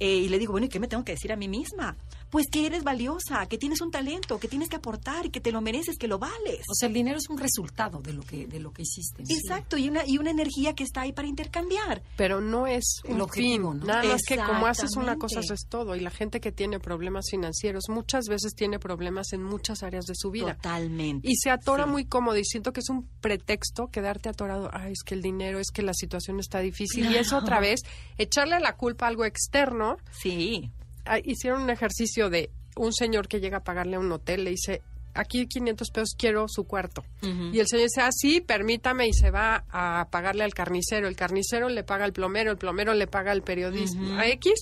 [0.00, 1.96] Eh, y le digo, bueno, ¿y qué me tengo que decir a mí misma?
[2.30, 5.50] Pues que eres valiosa, que tienes un talento, que tienes que aportar y que te
[5.50, 6.60] lo mereces, que lo vales.
[6.68, 9.24] O sea, el dinero es un resultado de lo que, de lo que hiciste.
[9.24, 9.34] ¿sí?
[9.34, 12.02] Exacto, y una, y una energía que está ahí para intercambiar.
[12.16, 13.80] Pero no es El un objetivo, fin.
[13.80, 13.86] ¿no?
[13.86, 15.96] Nada más que como haces una cosa, haces todo.
[15.96, 20.14] Y la gente que tiene problemas financieros muchas veces tiene problemas en muchas áreas de
[20.14, 20.54] su vida.
[20.56, 21.26] Totalmente.
[21.28, 21.90] Y se atora Sí.
[21.90, 24.68] muy cómodo y siento que es un pretexto quedarte atorado.
[24.72, 27.10] Ay, es que el dinero, es que la situación está difícil.
[27.10, 27.42] Y es Claro.
[27.44, 27.80] otra vez
[28.18, 29.87] echarle la culpa a algo externo.
[30.10, 30.70] Sí,
[31.04, 34.50] Ah, Hicieron un ejercicio de un señor que llega a pagarle a un hotel, le
[34.50, 34.82] dice,
[35.14, 37.02] aquí 500 pesos, quiero su cuarto.
[37.22, 41.08] Y el señor dice, ah, sí, permítame, y se va a pagarle al carnicero.
[41.08, 44.52] El carnicero le paga al plomero, el plomero le paga al periodista a X,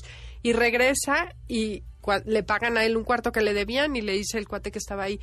[0.42, 1.82] y regresa y
[2.24, 4.78] le pagan a él un cuarto que le debían, y le dice el cuate que
[4.78, 5.18] estaba ahí,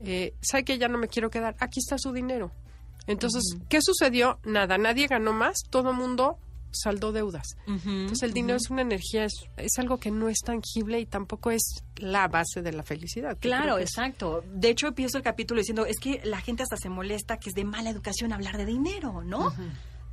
[0.00, 1.54] eh, ¿sabe que ya no me quiero quedar?
[1.60, 2.50] Aquí está su dinero.
[3.06, 4.38] Entonces, ¿qué sucedió?
[4.44, 6.38] Nada, nadie ganó más, todo el mundo
[6.72, 7.46] saldó deudas.
[7.66, 11.50] Entonces, el dinero es una energía, es, es algo que no es tangible y tampoco
[11.50, 11.62] es
[11.96, 13.36] la base de la felicidad.
[13.40, 14.42] Claro, exacto.
[14.52, 17.54] De hecho, empiezo el capítulo diciendo, es que la gente hasta se molesta que es
[17.54, 19.52] de mala educación hablar de dinero, ¿no?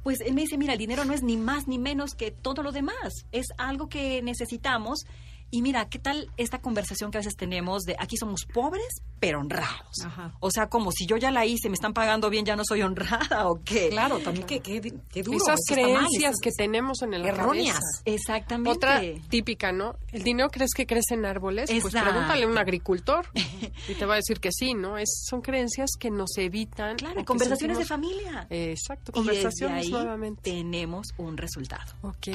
[0.04, 2.64] Pues él me dice, mira, el dinero no es ni más ni menos que todo
[2.64, 3.26] lo demás.
[3.32, 5.06] Es algo que necesitamos.
[5.52, 8.88] Y mira, ¿qué tal esta conversación que a veces tenemos de aquí somos pobres,
[9.20, 10.06] pero honrados.
[10.06, 10.34] Ajá.
[10.40, 12.82] O sea, como si yo ya la hice, me están pagando bien, ya no soy
[12.84, 13.90] honrada o qué.
[13.90, 15.38] Claro, también que, que, que duro.
[15.38, 17.80] Esas mal, creencias esas- que tenemos en el erróneas.
[18.06, 18.70] Exactamente.
[18.78, 19.96] Otra típica, ¿no?
[20.12, 21.70] ¿El dinero crees que crece en árboles?
[21.82, 23.26] Pues pregúntale a un agricultor
[23.88, 24.98] y te va a decir que sí, ¿no?
[24.98, 26.96] Es, son creencias que nos evitan.
[26.98, 28.48] Claro, conversaciones de familia.
[28.50, 30.42] Exacto, Y desde conversaciones ahí nuevamente.
[30.52, 31.92] tenemos un resultado.
[32.04, 32.28] Ok.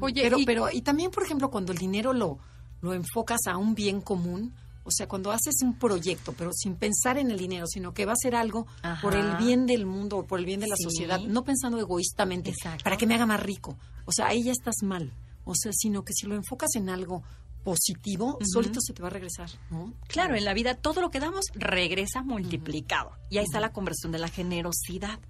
[0.00, 2.38] Oye, pero, y- pero, y también, por ejemplo, cuando el dinero lo,
[2.82, 4.52] lo enfocas a un bien común,
[4.84, 8.12] o sea, cuando haces un proyecto, pero sin pensar en el dinero, sino que va
[8.12, 9.00] a ser algo Ajá.
[9.00, 10.82] por el bien del mundo o por el bien de la Sí.
[10.84, 12.82] sociedad, no pensando egoístamente, Exacto.
[12.84, 13.78] para que me haga más rico.
[14.04, 15.12] O sea, ahí ya estás mal.
[15.44, 17.22] O sea, sino que si lo enfocas en algo
[17.62, 19.92] positivo, solito se te va a regresar, ¿no?
[20.08, 23.12] Claro, en la vida todo lo que damos regresa multiplicado.
[23.30, 25.20] Y ahí está la conversión de la generosidad.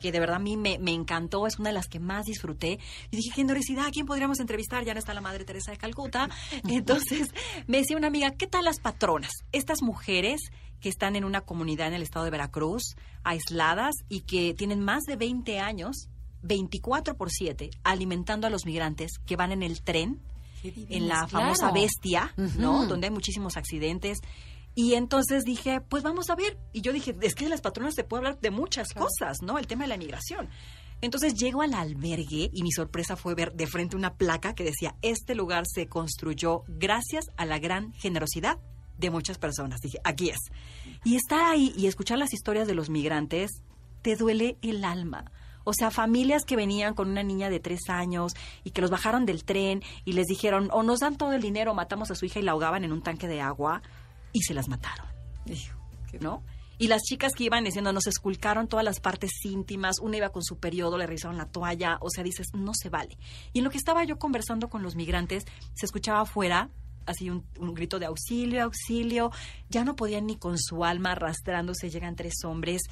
[0.00, 2.78] Que de verdad a mí me, me encantó, es una de las que más disfruté.
[3.10, 4.84] Y dije, generosidad, ¿a quién podríamos entrevistar?
[4.84, 6.28] Ya no está la Madre Teresa de Calcuta.
[6.68, 7.28] Entonces
[7.66, 9.32] me decía una amiga, ¿qué tal las patronas?
[9.52, 10.40] Estas mujeres
[10.80, 15.04] que están en una comunidad en el estado de Veracruz, aisladas y que tienen más
[15.04, 16.08] de 20 años,
[16.42, 20.20] 24 por 7, alimentando a los migrantes que van en el tren
[20.60, 21.28] Qué en la claro.
[21.28, 22.86] famosa bestia, ¿no?
[22.86, 24.20] Donde hay muchísimos accidentes.
[24.74, 26.58] Y entonces dije, pues vamos a ver.
[26.72, 29.58] Y yo dije, es que de las patronas se puede hablar de muchas cosas, ¿no?
[29.58, 30.48] El tema de la migración.
[31.02, 34.94] Entonces llego al albergue y mi sorpresa fue ver de frente una placa que decía,
[35.02, 38.58] este lugar se construyó gracias a la gran generosidad
[38.98, 39.80] de muchas personas.
[39.80, 40.38] Dije, aquí es.
[41.04, 43.50] Y estar ahí y escuchar las historias de los migrantes,
[44.00, 45.30] te duele el alma.
[45.64, 49.26] O sea, familias que venían con una niña de tres años y que los bajaron
[49.26, 52.40] del tren y les dijeron, o nos dan todo el dinero, matamos a su hija
[52.40, 53.82] y la ahogaban en un tanque de agua
[54.32, 55.06] y se las mataron.
[55.46, 55.78] Hijo,
[56.10, 56.42] qué- ¿no?
[56.78, 60.42] Y las chicas que iban diciendo, nos esculcaron todas las partes íntimas, una iba con
[60.42, 63.18] su periodo, le revisaron la toalla, o sea, dices, no se vale.
[63.52, 66.70] Y en lo que estaba yo conversando con los migrantes, se escuchaba afuera
[67.06, 69.30] así un, un grito de auxilio, auxilio,
[69.68, 72.82] ya no podían ni con su alma arrastrándose, llegan tres hombres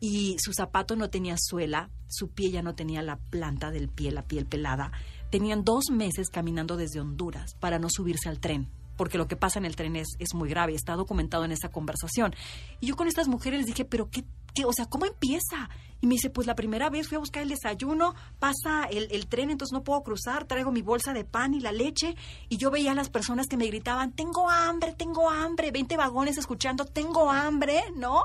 [0.00, 4.10] y su zapato no tenía suela, su pie ya no tenía la planta del pie,
[4.10, 4.92] la piel pelada.
[5.30, 9.58] Tenían dos meses caminando desde Honduras para no subirse al tren porque lo que pasa
[9.58, 12.34] en el tren es, es muy grave, está documentado en esa conversación.
[12.80, 15.70] Y yo con estas mujeres les dije, pero qué, qué, o sea, ¿cómo empieza?
[16.00, 19.28] Y me dice, pues la primera vez fui a buscar el desayuno, pasa el, el
[19.28, 22.16] tren, entonces no puedo cruzar, traigo mi bolsa de pan y la leche,
[22.48, 26.36] y yo veía a las personas que me gritaban, tengo hambre, tengo hambre, 20 vagones
[26.36, 28.24] escuchando, tengo hambre, ¿no?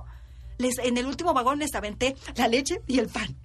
[0.58, 3.43] Les, en el último vagón les aventé la leche y el pan.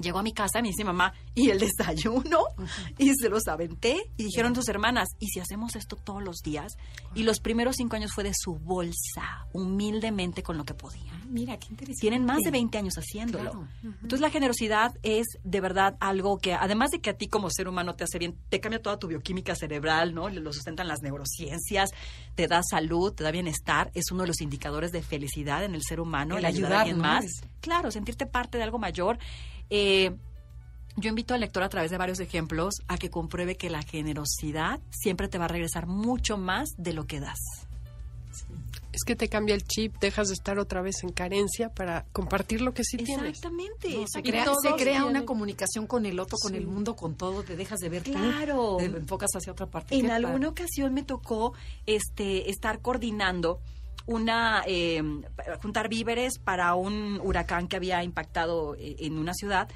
[0.00, 2.44] Llegó a mi casa, me dice mamá, y el desayuno,
[2.98, 6.76] y se los aventé, y dijeron sus hermanas, ¿y si hacemos esto todos los días?
[7.14, 11.14] Y los primeros cinco años fue de su bolsa, humildemente con lo que podían.
[11.14, 12.00] Ah, Mira, qué interesante.
[12.00, 13.50] Tienen más de 20 años haciéndolo.
[13.50, 13.68] Claro.
[13.82, 17.68] Entonces la generosidad es de verdad algo que, además de que a ti como ser
[17.68, 20.28] humano te hace bien, te cambia toda tu bioquímica cerebral, ¿no?
[20.28, 21.90] Lo sustentan las neurociencias,
[22.34, 25.82] te da salud, te da bienestar, es uno de los indicadores de felicidad en el
[25.82, 27.02] ser humano, El el, ayudar, a ayudar, alguien ¿no?
[27.04, 27.24] más.
[27.60, 29.18] Claro, sentirte parte de algo mayor.
[29.70, 30.10] Eh,
[30.96, 34.80] yo invito al lector a través de varios ejemplos a que compruebe que la generosidad
[34.90, 37.38] siempre te va a regresar mucho más de lo que das.
[38.92, 42.60] Es que te cambia el chip, dejas de estar otra vez en carencia para compartir
[42.60, 43.28] lo que sí tienes.
[43.28, 43.88] Exactamente.
[43.96, 46.58] No, se Y crea, se crea tienen- una comunicación con el otro, con Sí.
[46.58, 48.76] el mundo, con todo, te dejas de ver tú, Claro.
[48.78, 49.94] te enfocas hacia otra parte.
[49.96, 50.48] En alguna padre.
[50.48, 51.52] ocasión me tocó
[51.86, 53.60] este estar coordinando
[54.06, 55.02] una eh,
[55.62, 59.68] juntar víveres para un huracán que había impactado eh, en una ciudad.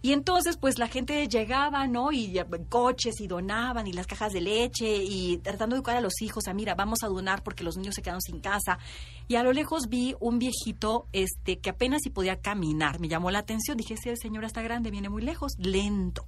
[0.00, 4.32] Y entonces pues la gente llegaba no y ya, coches y donaban y las cajas
[4.32, 7.64] de leche y tratando de educar a los hijos a mira vamos a donar porque
[7.64, 8.78] los niños se quedaron sin casa
[9.26, 13.00] y a lo lejos vi un viejito este que apenas si podía caminar.
[13.00, 13.76] Me llamó la atención.
[13.76, 16.24] Dije sí el señor está grande viene muy lejos lento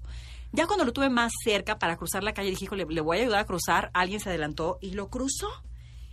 [0.53, 3.41] ya cuando lo tuve más cerca para cruzar la calle, dije, le voy a ayudar
[3.41, 3.91] a cruzar.
[3.95, 5.49] Alguien se adelantó y lo cruzó.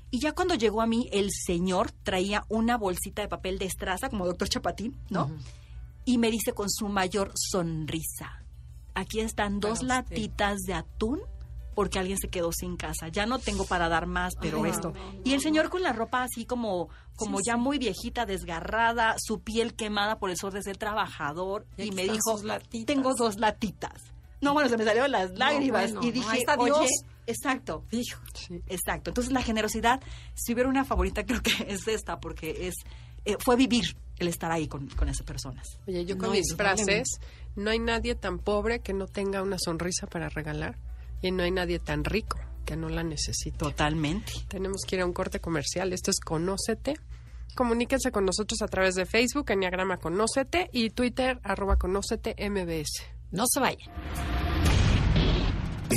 [0.10, 4.10] Y ya cuando llegó a mí, el señor traía una bolsita de papel de estraza,
[4.10, 5.30] como doctor Chapatín, ¿no?
[6.06, 8.44] Y me dice con su mayor sonrisa,
[8.94, 11.20] aquí están dos latitas de atún
[11.76, 13.10] porque alguien se quedó sin casa.
[13.10, 14.94] Ya no tengo para dar más, pero Ay, esto.
[14.96, 17.60] no, no, y el señor con la ropa así como, como Sí, ya sí.
[17.60, 21.68] muy viejita, desgarrada, su piel quemada por el sol de ser trabajador.
[21.78, 22.40] Y me dijo,
[22.88, 24.02] tengo dos latitas.
[24.42, 26.92] No, bueno, se me salieron las lágrimas bueno, y no, dije, oye, Dios.
[27.28, 28.62] Exacto, Hijo, Sí.
[28.68, 29.12] exacto.
[29.12, 30.02] Entonces la generosidad,
[30.34, 32.76] si hubiera una favorita, creo que es esta, porque es
[33.26, 35.80] eh, fue vivir el estar ahí con, con esas personas.
[35.88, 37.08] Oye, yo con No, mis frases,
[37.56, 40.78] no hay nadie tan pobre que no tenga una sonrisa para regalar
[41.22, 43.58] y no hay nadie tan rico que no la necesite.
[43.58, 44.32] Totalmente.
[44.48, 45.94] Tenemos que ir a un corte comercial.
[45.94, 46.96] Esto es Conócete.
[47.56, 53.04] Comuníquense con nosotros a través de Facebook, Enneagrama Conócete y Twitter, arroba Conócete MBS.
[53.32, 53.90] no se vayan.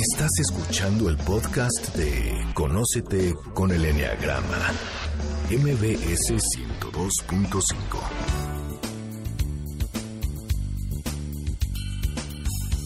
[0.01, 4.71] Estás escuchando el podcast de Conócete con el Enneagrama,
[5.51, 6.41] MBS
[6.81, 7.61] 102.5.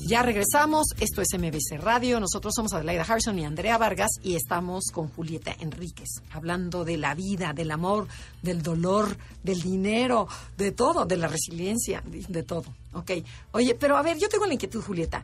[0.10, 4.92] Ya regresamos, esto es MBC Radio, nosotros somos Adelaida Harrison y Andrea Vargas y estamos
[4.92, 8.10] con Julieta Enríquez, hablando de la vida, del amor,
[8.42, 12.66] del dolor, del dinero, de todo, de la resiliencia, de, de todo.
[12.92, 13.12] Ok,
[13.54, 15.24] oye, pero a ver, yo tengo la inquietud, Julieta.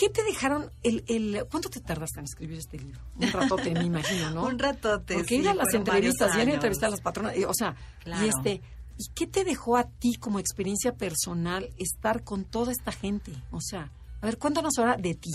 [0.00, 1.44] ¿Qué te dejaron el, el...
[1.50, 2.98] ¿Cuánto te tardaste en escribir este libro?
[3.16, 4.44] Un ratote, me imagino, ¿no?
[4.46, 7.44] Un ratote, Porque sí, ir a las entrevistas, ir a entrevistar a las patronas, y,
[7.44, 8.24] o sea, Claro.
[8.24, 8.62] y este...
[8.96, 13.32] ¿Y qué te dejó a ti como experiencia personal estar con toda esta gente?
[13.50, 13.90] O sea,
[14.22, 15.32] a ver, cuéntanos ahora de ti.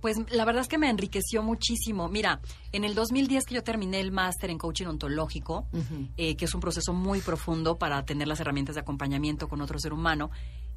[0.00, 2.08] Pues la verdad es que me enriqueció muchísimo.
[2.08, 2.40] Mira,
[2.72, 5.66] en el 2010 que yo terminé el máster en coaching ontológico,
[6.16, 9.78] eh, que es un proceso muy profundo para tener las herramientas de acompañamiento con otro
[9.78, 10.30] ser humano,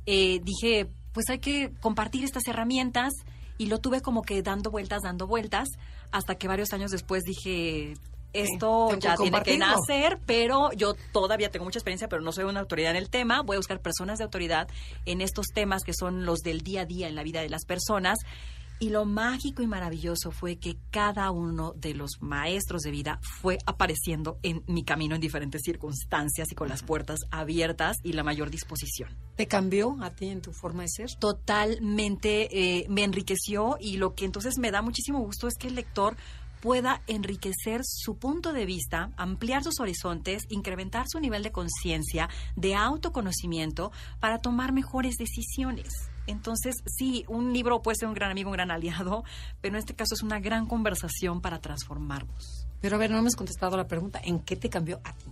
[0.07, 3.13] eh, dije, pues hay que compartir estas herramientas
[3.57, 5.67] y lo tuve como que dando vueltas, dando vueltas,
[6.11, 7.93] hasta que varios años después dije,
[8.33, 12.45] esto ya que tiene que nacer, pero yo todavía tengo mucha experiencia, pero no soy
[12.45, 13.41] una autoridad en el tema.
[13.41, 14.67] Voy a buscar personas de autoridad
[15.05, 17.65] en estos temas que son los del día a día en la vida de las
[17.65, 18.17] personas.
[18.81, 23.59] Y lo mágico y maravilloso fue que cada uno de los maestros de vida fue
[23.67, 28.49] apareciendo en mi camino en diferentes circunstancias y con las puertas abiertas y la mayor
[28.49, 29.15] disposición.
[29.35, 31.13] ¿Te cambió a ti en tu forma de ser?
[31.19, 35.75] Totalmente eh, me enriqueció y lo que entonces me da muchísimo gusto es que el
[35.75, 36.17] lector
[36.59, 42.73] pueda enriquecer su punto de vista, ampliar sus horizontes, incrementar su nivel de conciencia, de
[42.73, 46.10] autoconocimiento para tomar mejores decisiones.
[46.31, 49.23] Entonces, sí, un libro puede ser un gran amigo, un gran aliado,
[49.61, 52.67] pero en este caso es una gran conversación para transformarnos.
[52.81, 54.19] Pero a ver, no me has contestado la pregunta.
[54.23, 55.25] ¿En qué te cambió a ti?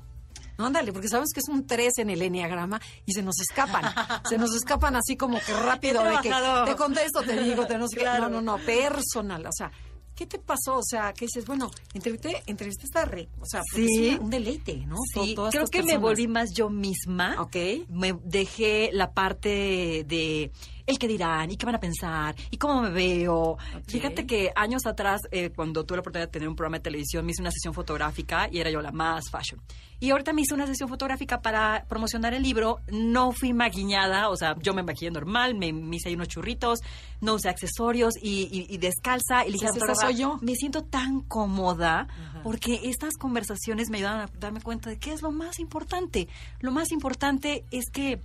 [0.57, 3.85] No, ándale, porque sabes que es un 3 en el enneagrama y se nos escapan.
[4.27, 6.33] se nos escapan así como que rápido Qué de que
[6.65, 8.01] te contesto, te digo, te no sé qué.
[8.03, 8.29] Claro.
[8.29, 9.45] No, no, no, personal.
[9.45, 9.71] O sea,
[10.15, 10.79] ¿qué te pasó?
[10.79, 13.29] O sea, que dices, bueno, entrevisté, entrevisté esta re.
[13.39, 13.85] O sea, Sí.
[14.09, 14.97] es una- un deleite, ¿no?
[15.13, 17.37] Sí, todas creo que me volví más yo misma.
[17.41, 17.55] Ok.
[17.87, 20.51] Me dejé la parte de
[20.89, 23.57] el que dirán y qué van a pensar y cómo me veo.
[23.87, 27.25] Fíjate que años atrás, eh, cuando tuve la oportunidad de tener un programa de televisión,
[27.25, 29.61] me hice una sesión fotográfica y era yo la más fashion.
[30.01, 32.79] Y ahorita me hice una sesión fotográfica para promocionar el libro.
[32.89, 36.79] No fui maquillada, o sea, yo me maquillé normal, me, me hice ahí unos churritos,
[37.19, 39.45] no usé accesorios y, y- y descalza.
[39.45, 39.67] Y dije,
[40.07, 40.37] soy yo.
[40.41, 42.07] me siento tan cómoda
[42.43, 46.29] porque estas conversaciones me ayudan a darme cuenta de qué es lo más importante.
[46.61, 48.21] Lo más importante es que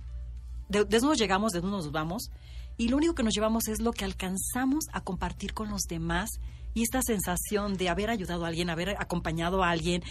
[0.69, 2.31] de, desnudos llegamos, desnudos nos vamos
[2.77, 6.29] y lo único que nos llevamos es lo que alcanzamos a compartir con los demás
[6.73, 10.03] y esta sensación de haber ayudado a alguien, haber acompañado a alguien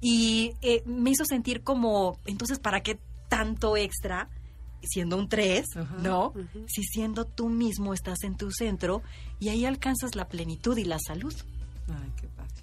[0.00, 2.98] y eh, me hizo sentir como, entonces, ¿para qué
[3.28, 4.28] tanto extra?
[4.82, 5.66] siendo un 3,
[6.02, 6.32] ¿no?
[6.66, 9.02] Si siendo tú mismo estás en tu centro
[9.38, 11.34] y ahí alcanzas la plenitud y la salud.
[11.88, 12.19] Ay.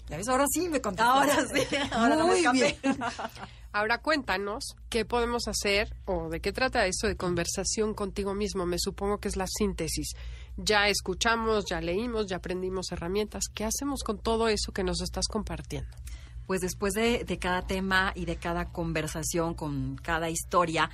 [0.09, 1.11] Ya ves, ahora sí me contaste.
[1.11, 2.79] Ahora sí, ahora no me Muy escapé.
[2.81, 2.97] bien.
[3.73, 8.65] Ahora cuéntanos qué podemos hacer o de qué trata eso de conversación contigo mismo.
[8.65, 10.13] Me supongo que es la síntesis.
[10.55, 13.43] Ya escuchamos, ya leímos, ya aprendimos herramientas.
[13.53, 15.91] ¿Qué hacemos con todo eso que nos estás compartiendo?
[16.47, 20.89] Pues después de, de cada tema y de cada conversación con cada historia,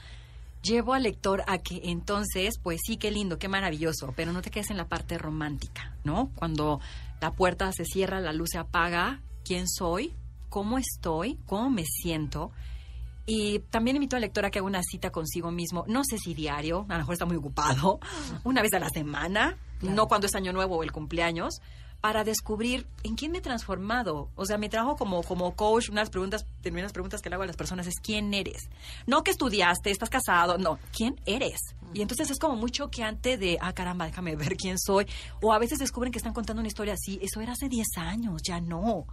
[0.64, 4.50] llevo al lector a que entonces, pues sí, qué lindo, qué maravilloso, pero no te
[4.50, 6.32] quedes en la parte romántica, ¿no?
[6.36, 6.80] Cuando
[7.22, 10.16] la puerta se cierra, la luz se apaga, ¿quién soy?
[10.50, 11.38] ¿Cómo estoy?
[11.46, 12.52] ¿Cómo me siento?
[13.26, 16.34] Y también invito al lector a que haga una cita consigo mismo, no sé si
[16.34, 18.00] diario, a lo mejor está muy ocupado,
[18.44, 21.62] una vez a la semana, no cuando es año nuevo o el cumpleaños,
[22.04, 24.30] para descubrir en quién me he transformado.
[24.36, 27.48] O sea, mi trabajo como, como coach, unas preguntas, unas preguntas que le hago a
[27.48, 28.70] las personas es ¿quién eres?
[29.08, 31.62] No que estudiaste, estás casado, no, ¿quién eres?
[31.94, 35.08] Y entonces es como muy choqueante de, ah, caramba, déjame ver quién soy.
[35.42, 38.42] O a veces descubren que están contando una historia así, eso era hace 10 años,
[38.44, 39.06] ya no.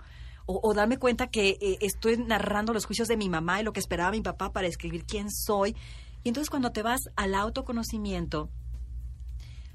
[0.47, 3.73] O, o darme cuenta que eh, estoy narrando los juicios de mi mamá y lo
[3.73, 5.77] que esperaba mi papá para escribir quién soy.
[6.25, 8.51] Y entonces cuando te vas al autoconocimiento,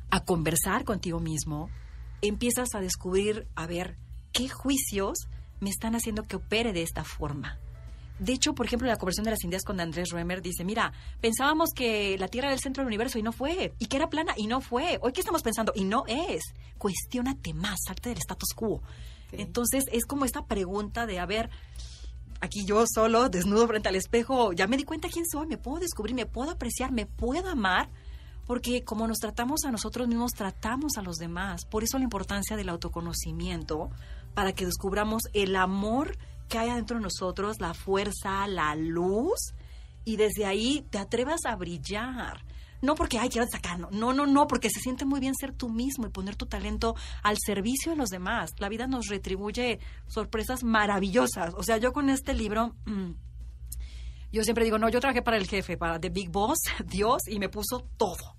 [0.10, 1.70] a conversar contigo mismo,
[2.28, 3.98] empiezas a descubrir, a ver,
[4.32, 5.28] qué juicios
[5.60, 7.60] me están haciendo que opere de esta forma.
[8.20, 11.72] De hecho, por ejemplo, la conversión de las Indias con Andrés Roemer dice, mira, pensábamos
[11.76, 14.34] que la Tierra era el centro del universo y no fue, y que era plana
[14.38, 15.00] y no fue.
[15.02, 16.42] Hoy qué estamos pensando y no es.
[16.78, 18.82] Cuestiónate más, salte del status quo.
[19.34, 21.50] Entonces, es como esta pregunta de, a ver,
[22.40, 25.80] aquí yo solo, desnudo frente al espejo, ya me di cuenta quién soy, me puedo
[25.80, 27.90] descubrir, me puedo apreciar, me puedo amar,
[28.46, 31.66] porque como nos tratamos a nosotros mismos, tratamos a los demás.
[31.66, 33.90] Por eso la importancia del autoconocimiento,
[34.34, 36.18] para que descubramos el amor
[36.48, 39.54] que hay adentro de nosotros, la fuerza, la luz,
[40.04, 42.46] y desde ahí te atrevas a brillar.
[42.82, 45.70] No porque, ay, quiero destacar, no, no, no, porque se siente muy bien ser tú
[45.70, 48.52] mismo y poner tu talento al servicio de los demás.
[48.60, 51.56] La vida nos retribuye sorpresas maravillosas.
[51.58, 53.12] O sea, yo con este libro mm,
[54.32, 57.40] Yo siempre digo, no, yo trabajé para el jefe, para The Big Boss, Dios, y
[57.40, 58.35] me puso todo.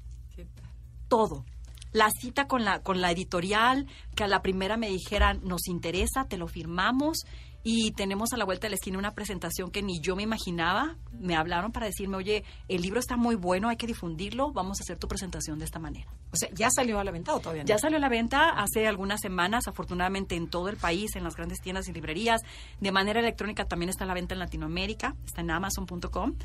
[1.09, 1.45] Todo.
[1.93, 6.27] La cita con la, con la editorial, que a la primera me dijeran, nos interesa,
[6.29, 7.25] te lo firmamos,
[7.69, 10.95] y tenemos a la vuelta de la esquina una presentación que ni yo me imaginaba.
[11.19, 14.85] Me hablaron para decirme, oye, el libro está muy bueno, hay que difundirlo, vamos a
[14.85, 16.09] hacer tu presentación de esta manera.
[16.31, 17.67] O sea, ¿ya salió a la venta o todavía no?
[17.67, 21.35] Ya salió a la venta hace algunas semanas, afortunadamente en todo el país, en las
[21.35, 22.41] grandes tiendas y librerías.
[22.79, 26.37] De manera electrónica también está a la venta en Latinoamérica, está en amazon.com.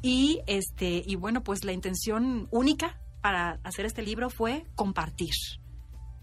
[0.00, 5.34] Y este y bueno, pues la intención única para hacer este libro fue compartir.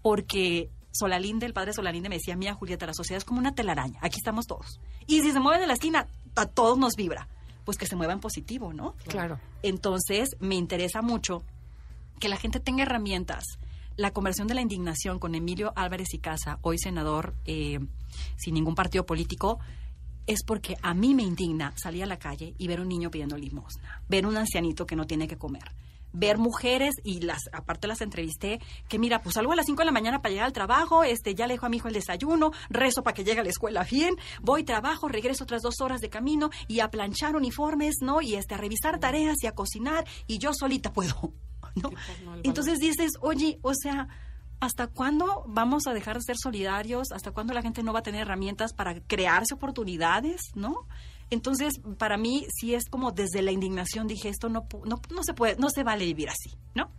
[0.02, 3.98] Porque Solalinde, el padre Solalinde me decía, mía Julieta, la sociedad es como una telaraña,
[4.02, 4.80] aquí estamos todos.
[5.06, 7.28] Y si se mueve de la esquina, a todos nos vibra.
[7.64, 8.94] Pues que se mueva en positivo, ¿no?
[9.08, 9.38] Claro.
[9.62, 11.42] Entonces, me interesa mucho
[12.18, 13.44] que la gente tenga herramientas.
[13.96, 17.78] La conversión de la indignación con Emilio Álvarez y Casa, hoy senador eh,
[18.36, 19.58] sin ningún partido político,
[20.26, 23.36] es porque a mí me indigna salir a la calle y ver un niño pidiendo
[23.36, 25.72] limosna, ver un ancianito que no tiene que comer,
[26.18, 29.86] ver mujeres y las aparte las entrevisté que mira pues salgo a las 5 de
[29.86, 32.50] la mañana para llegar al trabajo este ya le dejo a mi hijo el desayuno
[32.68, 36.10] rezo para que llegue a la escuela bien voy trabajo regreso otras dos horas de
[36.10, 40.38] camino y a planchar uniformes no y este a revisar tareas y a cocinar y
[40.38, 41.32] yo solita puedo
[41.76, 41.90] no
[42.42, 44.08] entonces dices oye o sea
[44.60, 47.12] ¿Hasta cuándo vamos a dejar de ser solidarios?
[47.12, 50.40] ¿Hasta cuándo la gente no va a tener herramientas para crearse oportunidades?
[50.56, 50.88] ¿No?
[51.30, 55.34] Entonces, para mí, sí es como desde la indignación dije, esto no, no, no se
[55.34, 56.90] puede, no se vale vivir así, ¿no?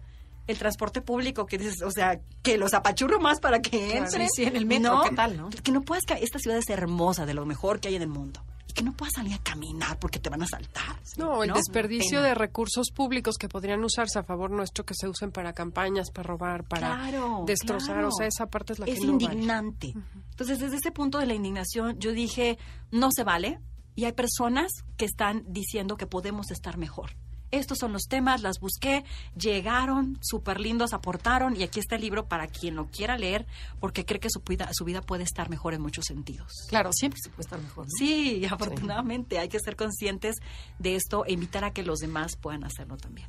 [0.47, 4.27] El transporte público, que dices, o sea, que los apachurro más para que entre.
[4.29, 5.49] sí, en el metro, ¿qué tal, no?
[5.49, 8.43] Que no puedas, esta ciudad es hermosa, de lo mejor que hay en el mundo.
[8.67, 10.99] Y que no puedas salir a caminar porque te van a saltar.
[11.17, 11.55] No, el ¿no?
[11.55, 12.27] desperdicio Pena.
[12.29, 16.27] de recursos públicos que podrían usarse a favor nuestro, que se usen para campañas, para
[16.27, 17.93] robar, para Claro, destrozar.
[17.95, 18.09] claro.
[18.09, 19.23] O sea, esa parte es la es que no vale.
[19.25, 19.93] indignante.
[20.31, 22.57] Entonces, desde ese punto de la indignación, yo dije,
[22.91, 23.59] no se vale.
[23.99, 27.17] Y hay personas que están diciendo que podemos estar mejor.
[27.51, 29.03] Estos son los temas, las busqué,
[29.35, 33.45] llegaron, súper lindos, aportaron, y aquí está el libro para quien lo quiera leer,
[33.81, 36.49] porque cree que su vida, su vida puede estar mejor en muchos sentidos.
[36.69, 37.87] Claro, siempre se puede estar mejor.
[37.87, 37.91] ¿no?
[37.97, 40.37] Sí, afortunadamente hay que ser conscientes
[40.77, 43.27] de esto e invitar a que los demás puedan hacerlo también.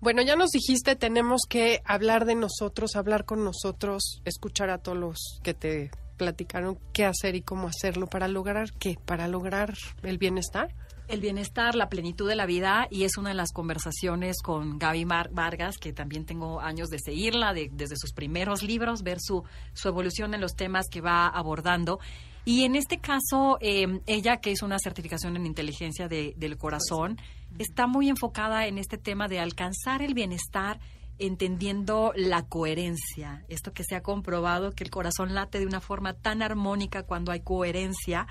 [0.00, 4.96] Bueno, ya nos dijiste, tenemos que hablar de nosotros, hablar con nosotros, escuchar a todos
[4.96, 10.18] los que te platicaron qué hacer y cómo hacerlo para lograr qué, para lograr el
[10.18, 10.74] bienestar.
[11.08, 15.06] El bienestar, la plenitud de la vida, y es una de las conversaciones con Gaby
[15.06, 19.42] Mar- Vargas, que también tengo años de seguirla, de- desde sus primeros libros, ver su,
[19.72, 21.98] su evolución en los temas que va abordando.
[22.44, 27.16] Y en este caso, eh, ella, que hizo una certificación en inteligencia de- del corazón,
[27.58, 30.78] está muy enfocada en este tema de alcanzar el bienestar
[31.18, 33.44] entendiendo la coherencia.
[33.48, 37.32] Esto que se ha comprobado que el corazón late de una forma tan armónica cuando
[37.32, 38.26] hay coherencia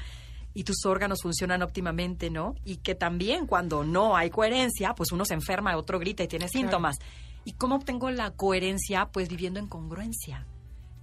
[0.53, 2.55] y tus órganos funcionan óptimamente, ¿no?
[2.65, 6.49] Y que también cuando no hay coherencia, pues uno se enferma, otro grita y tiene
[6.49, 6.97] síntomas.
[7.45, 9.09] ¿Y cómo obtengo la coherencia?
[9.11, 10.47] Pues viviendo en congruencia.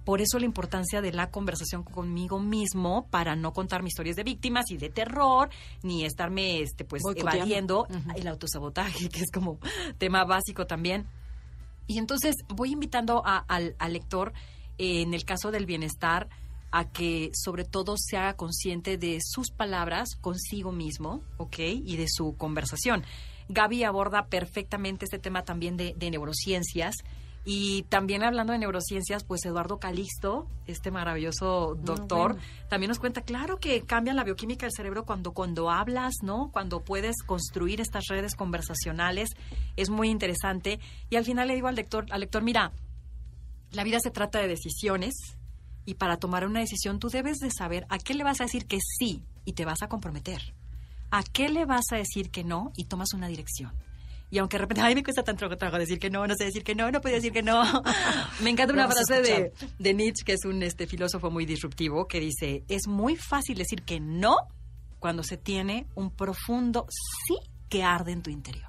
[0.03, 4.69] Por eso la importancia de la conversación conmigo mismo para no contarme historias de víctimas
[4.69, 5.49] y de terror,
[5.81, 9.57] ni estarme este, pues evadiendo el autosabotaje, que es como
[9.97, 11.07] tema básico también.
[11.87, 14.33] Y entonces voy invitando a- al, lector,
[14.77, 16.29] eh, en el caso del bienestar,
[16.71, 21.59] a que sobre todo se haga consciente de sus palabras consigo mismo, ¿ok?
[21.59, 23.03] Y de su conversación.
[23.47, 26.95] Gaby aborda perfectamente este tema también de neurociencias.
[27.47, 32.47] Y también hablando de neurociencias, pues Eduardo Calixto, este maravilloso doctor, bueno.
[32.69, 36.49] también nos cuenta, claro que cambia la bioquímica del cerebro cuando, cuando hablas, ¿no?
[36.51, 39.29] Cuando puedes construir estas redes conversacionales,
[39.75, 40.79] es muy interesante.
[41.11, 42.71] Y al final le digo al lector, al lector, mira,
[43.71, 45.13] la vida se trata de decisiones
[45.85, 48.65] y para tomar una decisión tú debes de saber a qué le vas a decir
[48.65, 50.55] que sí y te vas a comprometer.
[51.11, 53.71] ¿A qué le vas a decir que no y tomas una dirección?
[54.35, 56.65] Y aunque de repente, ay, me cuesta tanto trabajo decir que no, no sé decir
[56.65, 57.63] que no, no puedo decir que no.
[58.41, 62.19] me encanta una frase de, de Nietzsche, que es un este, filósofo muy disruptivo, que
[62.19, 64.35] dice, es muy fácil decir que no
[64.99, 67.37] cuando se tiene un profundo sí
[67.69, 68.67] que arde en tu interior.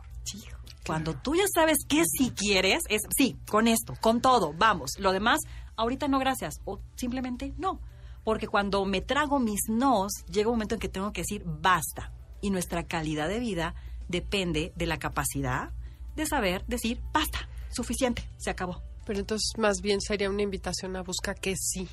[0.86, 4.92] Cuando tú ya sabes que si quieres, es sí, con esto, con todo, vamos.
[5.00, 5.40] Lo demás,
[5.74, 6.60] ahorita no, gracias.
[6.64, 7.80] O simplemente no.
[8.22, 12.12] Porque cuando me trago mis nos, llega un momento en que tengo que decir basta.
[12.40, 13.74] Y nuestra calidad de vida
[14.08, 15.70] depende de la capacidad
[16.14, 18.82] de saber decir basta, suficiente, se acabó.
[19.04, 21.88] Pero entonces más bien sería una invitación a buscar que sí.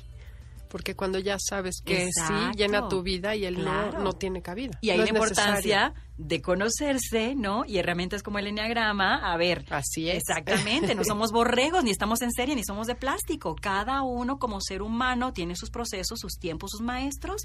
[0.68, 2.34] Porque cuando ya sabes que Exacto.
[2.52, 3.98] sí llena tu vida y el Claro.
[3.98, 4.76] no no tiene cabida.
[4.80, 6.08] Y ahí No la importancia necesario.
[6.18, 7.64] de conocerse, ¿no?
[7.64, 9.18] Y herramientas como el enneagrama.
[9.32, 9.64] A ver.
[9.70, 10.16] Así es.
[10.16, 13.54] Exactamente, no somos borregos, ni estamos en serie, ni somos de plástico.
[13.54, 17.42] Cada uno como ser humano tiene sus procesos, sus tiempos, sus maestros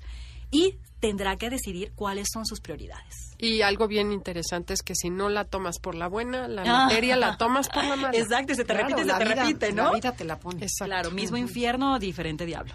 [0.50, 3.29] y tendrá que decidir cuáles son sus prioridades.
[3.42, 6.86] Y algo bien interesante es que si no la tomas por la buena, la Ah.
[6.88, 8.18] materia la tomas por la mala.
[8.18, 9.84] Exacto, se te Claro, repite, se te vida- repite, ¿no?
[9.86, 10.58] La vida te la pone.
[10.64, 10.86] Exacto.
[10.86, 12.74] Claro, mismo infierno, diferente diablo.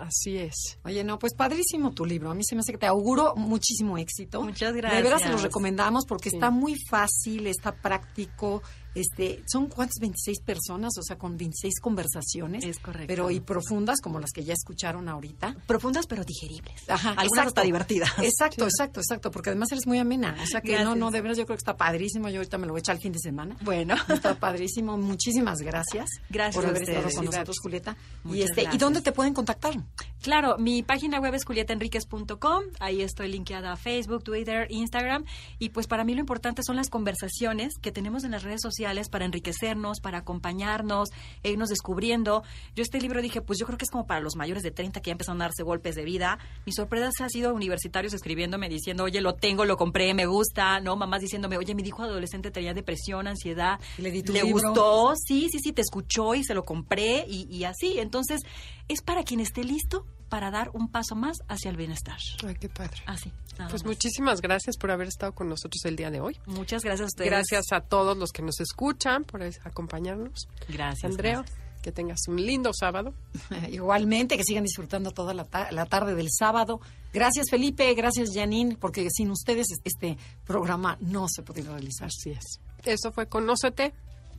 [0.00, 0.78] Así es.
[0.84, 2.30] Oye, no, pues padrísimo tu libro.
[2.30, 4.40] A mí se me hace que te auguro muchísimo éxito.
[4.42, 5.22] Muchas De veras gracias.
[5.22, 6.36] se los recomendamos porque Sí.
[6.36, 8.62] está muy fácil, está práctico.
[8.94, 12.64] Este, son cuántas 26 personas, o sea, con 26 conversaciones.
[12.64, 13.06] Es correcto.
[13.08, 15.56] Pero y profundas como las que ya escucharon ahorita.
[15.66, 16.88] Profundas pero digeribles.
[16.88, 18.10] Ajá, Algunas hasta divertidas.
[18.18, 20.36] Exacto, exacto, exacto, porque además eres muy amena.
[20.42, 20.96] O sea que no, Gracias.
[20.98, 22.28] no, de veras yo creo que está padrísimo.
[22.28, 23.56] Yo ahorita me lo voy a echar el fin de semana.
[23.62, 23.94] Bueno.
[24.08, 24.98] Está padrísimo.
[24.98, 26.10] Muchísimas gracias.
[26.28, 27.96] Gracias por haber estado con nosotros, Julieta.
[28.30, 29.72] y este, ¿y dónde te pueden contactar?
[30.20, 32.64] Claro, mi página web es julietaenriquez.com.
[32.78, 35.24] Ahí estoy linkeada a Facebook, Twitter, Instagram.
[35.58, 38.81] Y pues para mí lo importante son las conversaciones que tenemos en las redes sociales
[39.10, 41.10] para enriquecernos, para acompañarnos,
[41.42, 42.42] e irnos descubriendo.
[42.74, 45.00] Yo este libro dije, pues yo creo que es como para los mayores de 30
[45.00, 46.38] que ya empezaron a darse golpes de vida.
[46.66, 50.96] Mi sorpresa ha sido universitarios escribiéndome diciendo, oye, lo tengo, lo compré, me gusta, ¿no?
[50.96, 53.80] Mamás diciéndome, oye, mi hijo adolescente tenía depresión, ansiedad.
[53.98, 54.68] Le di tu le libro.
[54.68, 57.98] gustó, sí, sí, sí, te escuchó y se lo compré y, y así.
[57.98, 58.40] Entonces,
[58.88, 62.16] es para quien esté listo para dar un paso más hacia el bienestar.
[62.46, 63.02] Ay, qué padre.
[63.04, 63.30] Así.
[63.58, 63.84] Pues más.
[63.84, 66.38] muchísimas gracias por haber estado con nosotros el día de hoy.
[66.46, 67.30] Muchas gracias a ustedes.
[67.30, 70.48] Gracias a todos los que nos escuchan por acompañarnos.
[70.70, 71.04] Gracias.
[71.10, 71.58] Andrea, gracias.
[71.82, 73.12] que tengas un lindo sábado.
[73.70, 76.80] Igualmente, que sigan disfrutando toda la, ta- la tarde del sábado.
[77.12, 77.92] Gracias, Felipe.
[77.92, 80.16] Gracias, Janine, porque sin ustedes este
[80.46, 82.06] programa no se podría realizar.
[82.06, 82.58] Así es.
[82.84, 83.92] Eso fue Conócete.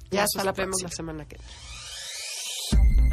[0.10, 0.90] Ya Nos hasta la vemos próxima.
[0.90, 3.13] la semana que viene.